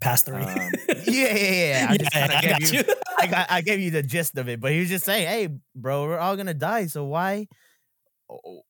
past 0.00 0.26
three. 0.26 0.42
Um, 0.42 0.70
yeah, 1.06 1.34
yeah, 1.34 1.34
yeah. 1.34 1.86
I 1.88 1.92
yeah, 1.92 1.96
just 1.96 2.16
I 2.16 2.40
gave 2.40 2.72
you, 2.72 2.78
you. 2.78 2.94
I, 3.18 3.26
got, 3.26 3.46
I 3.50 3.60
gave 3.60 3.80
you 3.80 3.90
the 3.90 4.02
gist 4.02 4.36
of 4.36 4.48
it, 4.48 4.60
but 4.60 4.72
he 4.72 4.80
was 4.80 4.88
just 4.88 5.04
saying, 5.04 5.26
"Hey, 5.26 5.48
bro, 5.74 6.04
we're 6.04 6.18
all 6.18 6.36
gonna 6.36 6.54
die, 6.54 6.86
so 6.86 7.04
why, 7.04 7.48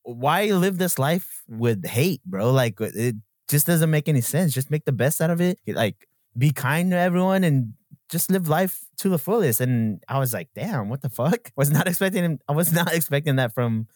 why 0.03 0.45
live 0.51 0.77
this 0.77 0.97
life 0.97 1.43
with 1.47 1.85
hate, 1.85 2.21
bro? 2.25 2.51
Like, 2.51 2.79
it 2.79 3.15
just 3.49 3.67
doesn't 3.67 3.89
make 3.89 4.07
any 4.07 4.21
sense. 4.21 4.53
Just 4.53 4.71
make 4.71 4.85
the 4.85 4.91
best 4.91 5.21
out 5.21 5.29
of 5.29 5.41
it. 5.41 5.59
Like, 5.67 6.07
be 6.37 6.51
kind 6.51 6.91
to 6.91 6.97
everyone 6.97 7.43
and 7.43 7.73
just 8.09 8.31
live 8.31 8.47
life 8.47 8.85
to 8.97 9.09
the 9.09 9.19
fullest." 9.19 9.61
And 9.61 10.03
I 10.07 10.19
was 10.19 10.33
like, 10.33 10.49
"Damn, 10.55 10.89
what 10.89 11.01
the 11.01 11.09
fuck? 11.09 11.51
Was 11.55 11.71
not 11.71 11.87
expecting 11.87 12.23
him. 12.23 12.39
I 12.47 12.53
was 12.53 12.71
not 12.71 12.93
expecting 12.93 13.37
that 13.37 13.53
from 13.53 13.87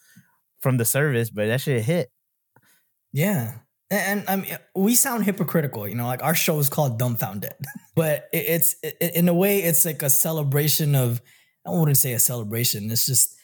from 0.60 0.76
the 0.76 0.84
service, 0.84 1.30
but 1.30 1.46
that 1.46 1.60
shit 1.60 1.84
hit." 1.84 2.10
Yeah, 3.12 3.58
and 3.92 4.24
I 4.26 4.36
mean, 4.36 4.56
we 4.74 4.94
sound 4.94 5.24
hypocritical, 5.24 5.86
you 5.86 5.94
know, 5.94 6.06
like 6.06 6.22
our 6.22 6.34
show 6.34 6.58
is 6.58 6.70
called 6.70 6.98
Dumbfounded, 6.98 7.52
but 7.94 8.28
it's 8.32 8.74
in 9.00 9.28
a 9.28 9.34
way, 9.34 9.58
it's 9.58 9.84
like 9.84 10.02
a 10.02 10.08
celebration 10.08 10.94
of, 10.94 11.20
I 11.66 11.70
wouldn't 11.70 11.98
say 11.98 12.14
a 12.14 12.18
celebration. 12.18 12.90
It's 12.90 13.04
just, 13.04 13.36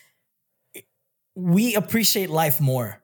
we 1.34 1.74
appreciate 1.74 2.30
life 2.30 2.62
more 2.62 3.02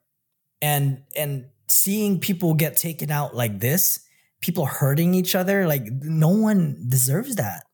and, 0.62 1.02
and 1.14 1.44
seeing 1.68 2.18
people 2.18 2.54
get 2.54 2.78
taken 2.78 3.10
out 3.10 3.36
like 3.36 3.60
this, 3.60 4.00
people 4.44 4.66
hurting 4.66 5.14
each 5.14 5.34
other, 5.34 5.66
like 5.66 5.84
no 5.90 6.28
one 6.28 6.84
deserves 6.88 7.36
that, 7.36 7.64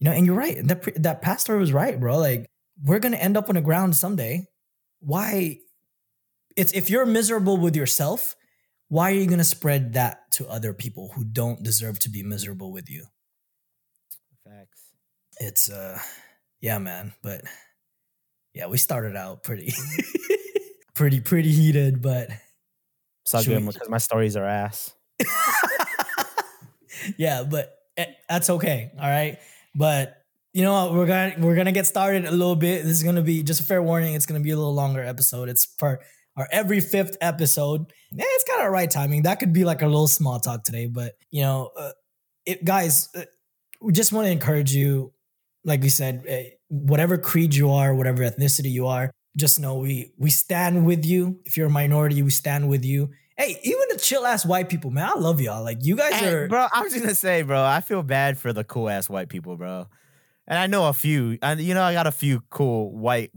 you 0.00 0.06
know, 0.06 0.10
and 0.10 0.26
you're 0.26 0.34
right. 0.34 0.58
That, 0.66 1.02
that 1.02 1.22
pastor 1.22 1.56
was 1.56 1.72
right, 1.72 1.98
bro. 1.98 2.18
Like 2.18 2.50
we're 2.82 2.98
going 2.98 3.12
to 3.12 3.22
end 3.22 3.36
up 3.36 3.48
on 3.48 3.54
the 3.54 3.60
ground 3.60 3.94
someday. 3.94 4.46
Why? 4.98 5.58
It's 6.56 6.72
if 6.72 6.90
you're 6.90 7.06
miserable 7.06 7.56
with 7.56 7.76
yourself, 7.76 8.34
why 8.88 9.12
are 9.12 9.14
you 9.14 9.26
going 9.26 9.38
to 9.38 9.44
spread 9.44 9.92
that 9.92 10.32
to 10.32 10.48
other 10.48 10.72
people 10.72 11.12
who 11.14 11.24
don't 11.24 11.62
deserve 11.62 12.00
to 12.00 12.10
be 12.10 12.24
miserable 12.24 12.72
with 12.72 12.90
you? 12.90 13.06
Facts. 14.44 14.82
It's 15.38 15.70
uh 15.70 16.00
yeah, 16.60 16.78
man, 16.78 17.12
but 17.22 17.42
yeah, 18.52 18.66
we 18.66 18.78
started 18.78 19.14
out 19.14 19.44
pretty 19.44 19.72
pretty 20.94 21.20
pretty 21.20 21.52
heated, 21.52 22.02
but 22.02 22.30
it's 23.22 23.34
all 23.34 23.44
good 23.44 23.64
because 23.64 23.88
my 23.88 23.98
stories 23.98 24.36
are 24.36 24.44
ass. 24.44 24.92
yeah, 27.16 27.42
but 27.42 27.78
eh, 27.96 28.06
that's 28.28 28.50
okay. 28.50 28.92
All 28.98 29.08
right. 29.08 29.38
But 29.74 30.18
you 30.52 30.62
know 30.62 30.72
what? 30.72 30.94
We're 30.94 31.06
gonna 31.06 31.34
we're 31.38 31.56
gonna 31.56 31.72
get 31.72 31.86
started 31.86 32.24
a 32.24 32.30
little 32.30 32.56
bit. 32.56 32.84
This 32.84 32.92
is 32.92 33.02
gonna 33.02 33.22
be 33.22 33.42
just 33.42 33.60
a 33.60 33.64
fair 33.64 33.82
warning. 33.82 34.14
It's 34.14 34.26
gonna 34.26 34.40
be 34.40 34.50
a 34.50 34.56
little 34.56 34.74
longer 34.74 35.02
episode. 35.02 35.48
It's 35.48 35.64
for 35.78 36.00
our 36.36 36.48
every 36.50 36.80
fifth 36.80 37.16
episode. 37.20 37.92
Yeah, 38.12 38.24
it's 38.26 38.44
kind 38.44 38.66
of 38.66 38.72
right 38.72 38.90
timing. 38.90 39.22
That 39.22 39.40
could 39.40 39.52
be 39.52 39.64
like 39.64 39.82
a 39.82 39.86
little 39.86 40.08
small 40.08 40.40
talk 40.40 40.64
today, 40.64 40.86
but 40.86 41.14
you 41.30 41.42
know, 41.42 41.70
uh, 41.76 41.90
it, 42.46 42.64
guys, 42.64 43.08
uh, 43.14 43.22
we 43.80 43.92
just 43.92 44.12
want 44.12 44.26
to 44.26 44.32
encourage 44.32 44.72
you. 44.72 45.12
Like 45.64 45.82
we 45.82 45.90
said, 45.90 46.24
uh, 46.28 46.48
whatever 46.68 47.18
creed 47.18 47.54
you 47.54 47.70
are, 47.70 47.94
whatever 47.94 48.22
ethnicity 48.22 48.70
you 48.70 48.86
are, 48.86 49.10
just 49.36 49.60
know 49.60 49.78
we 49.78 50.12
we 50.16 50.30
stand 50.30 50.86
with 50.86 51.04
you. 51.04 51.40
If 51.44 51.56
you're 51.56 51.66
a 51.66 51.70
minority, 51.70 52.22
we 52.22 52.30
stand 52.30 52.68
with 52.68 52.84
you. 52.84 53.10
Hey, 53.36 53.60
even 53.62 53.87
chill 54.08 54.26
ass 54.26 54.46
white 54.46 54.70
people, 54.70 54.90
man, 54.90 55.10
I 55.14 55.18
love 55.18 55.40
y'all. 55.40 55.62
Like 55.62 55.84
you 55.84 55.94
guys 55.94 56.22
are, 56.22 56.48
bro. 56.48 56.66
I 56.72 56.80
was 56.80 56.94
gonna 56.94 57.14
say, 57.14 57.42
bro, 57.42 57.62
I 57.62 57.80
feel 57.80 58.02
bad 58.02 58.38
for 58.38 58.52
the 58.52 58.64
cool 58.64 58.88
ass 58.88 59.08
white 59.08 59.28
people, 59.28 59.56
bro. 59.56 59.86
And 60.46 60.58
I 60.58 60.66
know 60.66 60.88
a 60.88 60.94
few. 60.94 61.38
And 61.42 61.60
you 61.60 61.74
know, 61.74 61.82
I 61.82 61.92
got 61.92 62.06
a 62.06 62.12
few 62.12 62.42
cool 62.48 62.90
white 62.96 63.32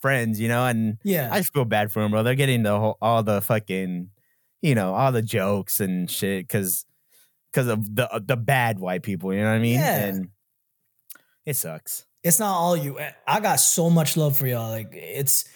friends, 0.00 0.40
you 0.40 0.48
know, 0.48 0.64
and 0.64 0.98
yeah, 1.02 1.28
I 1.32 1.38
just 1.38 1.52
feel 1.52 1.64
bad 1.64 1.90
for 1.90 2.02
them, 2.02 2.12
bro. 2.12 2.22
They're 2.22 2.36
getting 2.36 2.62
the 2.62 2.78
whole, 2.78 2.98
all 3.02 3.24
the 3.24 3.40
fucking, 3.40 4.10
you 4.60 4.74
know, 4.76 4.94
all 4.94 5.10
the 5.10 5.22
jokes 5.22 5.80
and 5.80 6.08
shit 6.08 6.46
because 6.46 6.86
because 7.52 7.66
of 7.66 7.94
the 7.96 8.22
the 8.24 8.36
bad 8.36 8.78
white 8.78 9.02
people. 9.02 9.34
You 9.34 9.40
know 9.40 9.50
what 9.50 9.56
I 9.56 9.58
mean? 9.58 9.80
Yeah. 9.80 10.04
And 10.04 10.28
it 11.44 11.56
sucks. 11.56 12.06
It's 12.22 12.38
not 12.38 12.52
all 12.52 12.76
you. 12.76 13.00
I 13.26 13.40
got 13.40 13.56
so 13.56 13.90
much 13.90 14.16
love 14.16 14.36
for 14.36 14.46
y'all. 14.46 14.70
Like 14.70 14.90
it's 14.92 15.46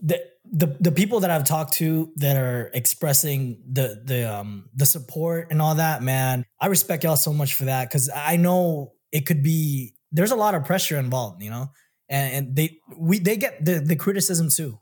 the 0.00 0.22
the 0.50 0.76
the 0.80 0.92
people 0.92 1.20
that 1.20 1.30
I've 1.30 1.44
talked 1.44 1.74
to 1.74 2.12
that 2.16 2.36
are 2.36 2.70
expressing 2.72 3.62
the 3.70 4.00
the 4.04 4.32
um 4.32 4.68
the 4.74 4.86
support 4.86 5.48
and 5.50 5.60
all 5.60 5.74
that. 5.74 6.02
Man, 6.02 6.44
I 6.60 6.66
respect 6.66 7.04
y'all 7.04 7.16
so 7.16 7.32
much 7.32 7.54
for 7.54 7.66
that 7.66 7.88
because 7.88 8.10
I 8.14 8.36
know 8.36 8.92
it 9.12 9.26
could 9.26 9.42
be. 9.42 9.94
There's 10.10 10.30
a 10.30 10.36
lot 10.36 10.54
of 10.54 10.64
pressure 10.64 10.96
involved. 10.96 11.42
You 11.42 11.50
know 11.50 11.70
and, 12.08 12.34
and 12.34 12.56
they 12.56 12.78
we 12.96 13.18
they 13.18 13.36
get 13.36 13.64
the 13.64 13.80
the 13.80 13.96
criticism 13.96 14.48
too, 14.48 14.78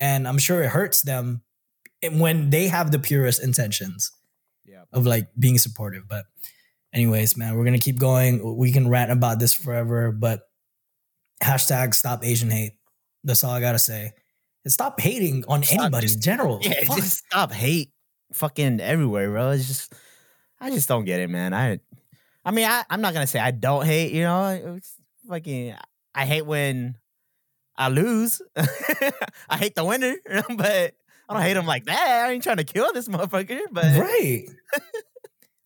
and 0.00 0.26
I'm 0.26 0.38
sure 0.38 0.62
it 0.62 0.70
hurts 0.70 1.02
them 1.02 1.42
when 2.12 2.50
they 2.50 2.68
have 2.68 2.90
the 2.90 2.98
purest 2.98 3.42
intentions 3.42 4.12
yeah. 4.64 4.84
of 4.92 5.06
like 5.06 5.28
being 5.38 5.58
supportive. 5.58 6.08
But 6.08 6.24
anyways, 6.92 7.36
man, 7.36 7.56
we're 7.56 7.64
gonna 7.64 7.78
keep 7.78 7.98
going. 7.98 8.56
We 8.56 8.72
can 8.72 8.88
rant 8.88 9.12
about 9.12 9.38
this 9.38 9.54
forever, 9.54 10.12
but 10.12 10.42
hashtag 11.42 11.94
stop 11.94 12.24
Asian 12.24 12.50
hate. 12.50 12.72
That's 13.24 13.44
all 13.44 13.52
I 13.52 13.60
gotta 13.60 13.78
say. 13.78 14.12
And 14.68 14.72
stop 14.74 15.00
hating 15.00 15.46
on 15.48 15.62
stop 15.62 15.80
anybody 15.80 16.08
just, 16.08 16.16
in 16.16 16.20
general. 16.20 16.58
Yeah, 16.62 16.84
Fuck. 16.84 16.98
just 16.98 17.24
stop 17.24 17.52
hate 17.52 17.90
fucking 18.34 18.80
everywhere, 18.80 19.30
bro. 19.30 19.52
It's 19.52 19.66
just 19.66 19.94
I 20.60 20.68
just 20.68 20.86
don't 20.86 21.06
get 21.06 21.20
it, 21.20 21.30
man. 21.30 21.54
I 21.54 21.80
I 22.44 22.50
mean, 22.50 22.68
I, 22.68 22.84
I'm 22.90 23.00
not 23.00 23.14
gonna 23.14 23.26
say 23.26 23.40
I 23.40 23.50
don't 23.50 23.86
hate, 23.86 24.12
you 24.12 24.24
know, 24.24 24.74
it's 24.76 24.92
fucking 25.26 25.74
I 26.14 26.26
hate 26.26 26.44
when 26.44 26.98
I 27.78 27.88
lose. 27.88 28.42
I 29.48 29.56
hate 29.56 29.74
the 29.74 29.86
winner, 29.86 30.16
but 30.26 30.94
I 31.30 31.32
don't 31.32 31.42
hate 31.42 31.56
him 31.56 31.64
like 31.64 31.86
that. 31.86 32.26
I 32.26 32.32
ain't 32.32 32.42
trying 32.42 32.58
to 32.58 32.64
kill 32.64 32.92
this 32.92 33.08
motherfucker, 33.08 33.60
but 33.70 33.98
right. 33.98 34.48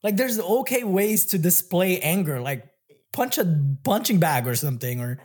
like 0.05 0.17
there's 0.17 0.39
okay 0.39 0.85
ways 0.85 1.27
to 1.27 1.39
display 1.39 1.99
anger, 1.99 2.41
like 2.41 2.69
punch 3.13 3.37
a 3.39 3.63
punching 3.83 4.21
bag 4.21 4.47
or 4.47 4.55
something, 4.55 5.01
or 5.01 5.19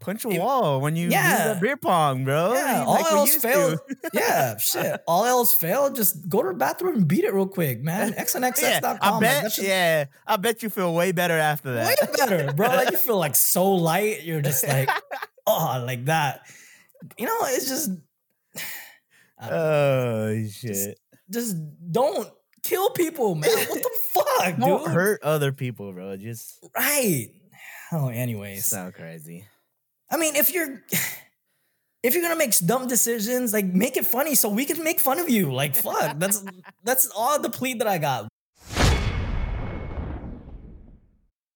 punch 0.00 0.24
a 0.24 0.28
wall 0.28 0.80
when 0.80 0.96
you 0.96 1.10
yeah. 1.10 1.58
beer 1.60 1.76
pong, 1.76 2.24
bro. 2.24 2.54
Yeah, 2.54 2.84
all 2.86 2.94
like 2.94 3.12
else 3.12 3.36
failed. 3.36 3.78
yeah, 4.12 4.56
shit. 4.56 5.00
All 5.06 5.24
else 5.24 5.54
failed. 5.54 5.94
Just 5.94 6.28
go 6.28 6.42
to 6.42 6.48
the 6.48 6.54
bathroom 6.54 6.96
and 6.96 7.08
beat 7.08 7.24
it 7.24 7.32
real 7.32 7.46
quick, 7.46 7.82
man. 7.82 8.12
XNXX.com. 8.14 8.98
Yeah, 9.00 9.16
I 9.16 9.20
bet. 9.20 9.44
Like, 9.44 9.44
just, 9.44 9.62
yeah, 9.62 10.04
I 10.26 10.36
bet 10.36 10.62
you 10.62 10.70
feel 10.70 10.94
way 10.94 11.12
better 11.12 11.38
after 11.38 11.74
that. 11.74 11.86
Way 11.86 12.08
better, 12.16 12.52
bro. 12.52 12.68
Like 12.68 12.90
you 12.90 12.96
feel 12.96 13.18
like 13.18 13.36
so 13.36 13.72
light. 13.72 14.22
You're 14.22 14.40
just 14.40 14.66
like, 14.66 14.90
oh, 15.46 15.82
like 15.86 16.06
that. 16.06 16.42
You 17.18 17.26
know, 17.26 17.38
it's 17.42 17.68
just. 17.68 17.90
Oh 19.42 20.36
shit! 20.50 20.68
Just, 20.68 20.98
just 21.30 21.56
don't 21.90 22.30
kill 22.62 22.90
people, 22.90 23.34
man. 23.34 23.50
What 23.50 23.82
the 23.82 23.90
fuck, 24.12 24.58
Don't 24.58 24.84
dude? 24.84 24.92
hurt 24.92 25.22
other 25.22 25.50
people, 25.50 25.92
bro. 25.92 26.16
Just 26.18 26.58
right. 26.76 27.28
Oh, 27.92 28.08
anyways. 28.08 28.66
So 28.66 28.92
crazy. 28.94 29.46
I 30.10 30.16
mean, 30.16 30.36
if 30.36 30.52
you're 30.52 30.82
if 32.02 32.14
you're 32.14 32.22
gonna 32.22 32.36
make 32.36 32.56
dumb 32.58 32.88
decisions, 32.88 33.52
like 33.52 33.66
make 33.66 33.96
it 33.96 34.06
funny 34.06 34.34
so 34.34 34.48
we 34.48 34.64
can 34.64 34.82
make 34.82 35.00
fun 35.00 35.18
of 35.18 35.28
you. 35.28 35.52
Like 35.52 35.76
fuck, 35.76 36.18
that's 36.18 36.44
that's 36.84 37.10
all 37.16 37.38
the 37.40 37.50
plea 37.50 37.74
that 37.74 37.86
I 37.86 37.98
got. 37.98 38.28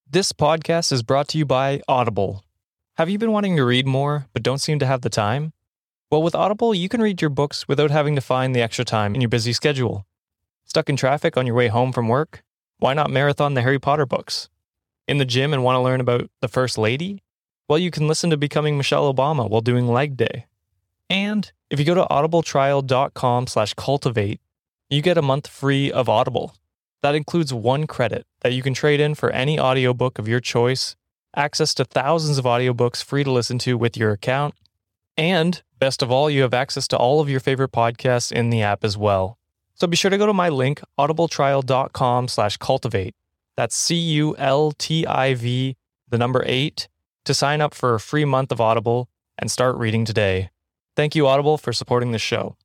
This 0.09 0.33
podcast 0.33 0.93
is 0.93 1.03
brought 1.03 1.27
to 1.29 1.39
you 1.39 1.45
by 1.45 1.81
Audible. 1.89 2.45
Have 2.97 3.11
you 3.11 3.19
been 3.19 3.33
wanting 3.33 3.57
to 3.57 3.65
read 3.65 3.87
more 3.87 4.27
but 4.33 4.45
don't 4.45 4.59
seem 4.59 4.79
to 4.79 4.87
have 4.87 5.01
the 5.01 5.11
time? 5.11 5.53
Well, 6.11 6.23
with 6.23 6.37
Audible, 6.37 6.73
you 6.73 6.89
can 6.89 7.03
read 7.03 7.21
your 7.21 7.31
books 7.31 7.67
without 7.67 7.91
having 7.91 8.15
to 8.15 8.21
find 8.21 8.55
the 8.55 8.63
extra 8.63 8.85
time 8.85 9.17
in 9.17 9.21
your 9.21 9.29
busy 9.29 9.53
schedule. 9.53 10.07
Stuck 10.65 10.89
in 10.89 10.95
traffic 10.95 11.37
on 11.37 11.47
your 11.47 11.57
way 11.57 11.67
home 11.67 11.93
from 11.93 12.07
work? 12.07 12.45
Why 12.79 12.95
not 12.95 13.11
marathon 13.11 13.55
the 13.55 13.63
Harry 13.63 13.81
Potter 13.81 14.07
books? 14.07 14.49
In 15.09 15.19
the 15.19 15.25
gym 15.25 15.53
and 15.53 15.65
want 15.65 15.75
to 15.75 15.81
learn 15.81 16.01
about 16.01 16.31
the 16.41 16.47
First 16.47 16.79
Lady? 16.79 17.25
Well, 17.69 17.79
you 17.79 17.91
can 17.91 18.07
listen 18.07 18.31
to 18.31 18.37
Becoming 18.37 18.77
Michelle 18.77 19.13
Obama 19.13 19.49
while 19.49 19.61
doing 19.61 19.89
leg 19.89 20.17
day. 20.17 20.47
And 21.09 21.51
if 21.71 21.79
you 21.79 21.85
go 21.85 21.95
to 21.95 22.07
audibletrial.com 22.11 23.47
slash 23.47 23.75
cultivate, 23.75 24.41
you 24.91 25.01
get 25.01 25.19
a 25.19 25.23
month 25.23 25.47
free 25.47 25.91
of 25.91 26.09
Audible. 26.09 26.55
That 27.03 27.15
includes 27.15 27.55
one 27.55 27.87
credit 27.87 28.27
that 28.41 28.53
you 28.53 28.63
can 28.63 28.75
trade 28.75 29.01
in 29.01 29.15
for 29.15 29.31
any 29.31 29.59
audiobook 29.59 30.19
of 30.19 30.29
your 30.29 30.41
choice, 30.41 30.97
access 31.37 31.75
to 31.75 31.85
thousands 31.85 32.39
of 32.39 32.45
audiobooks 32.45 33.03
free 33.03 33.25
to 33.25 33.31
listen 33.31 33.59
to 33.61 33.77
with 33.77 33.97
your 33.97 34.13
account, 34.13 34.55
and 35.17 35.63
best 35.79 36.03
of 36.03 36.11
all, 36.11 36.29
you 36.29 36.43
have 36.43 36.55
access 36.55 36.89
to 36.89 36.97
all 36.97 37.21
of 37.21 37.29
your 37.29 37.41
favorite 37.41 37.73
podcasts 37.73 38.33
in 38.33 38.51
the 38.51 38.63
app 38.63 38.85
as 38.85 38.99
well. 38.99 39.39
So 39.75 39.87
be 39.87 39.97
sure 39.97 40.11
to 40.11 40.19
go 40.19 40.27
to 40.27 40.33
my 40.33 40.49
link, 40.49 40.81
audibletrial.com 40.99 42.29
slash 42.29 42.57
cultivate. 42.57 43.15
That's 43.57 43.77
C-U-L-T-I-V, 43.77 44.37
the 46.09 46.19
number 46.19 46.43
eight, 46.47 46.89
to 47.25 47.35
sign 47.35 47.61
up 47.61 47.75
for 47.75 47.95
a 47.95 48.01
free 48.01 48.25
month 48.25 48.53
of 48.53 48.61
Audible 48.61 49.09
and 49.39 49.51
start 49.51 49.77
reading 49.77 50.05
today. 50.05 50.51
Thank 50.97 51.15
you, 51.15 51.27
Audible, 51.27 51.59
for 51.59 51.73
supporting 51.73 52.13
the 52.13 52.19
show. 52.19 52.57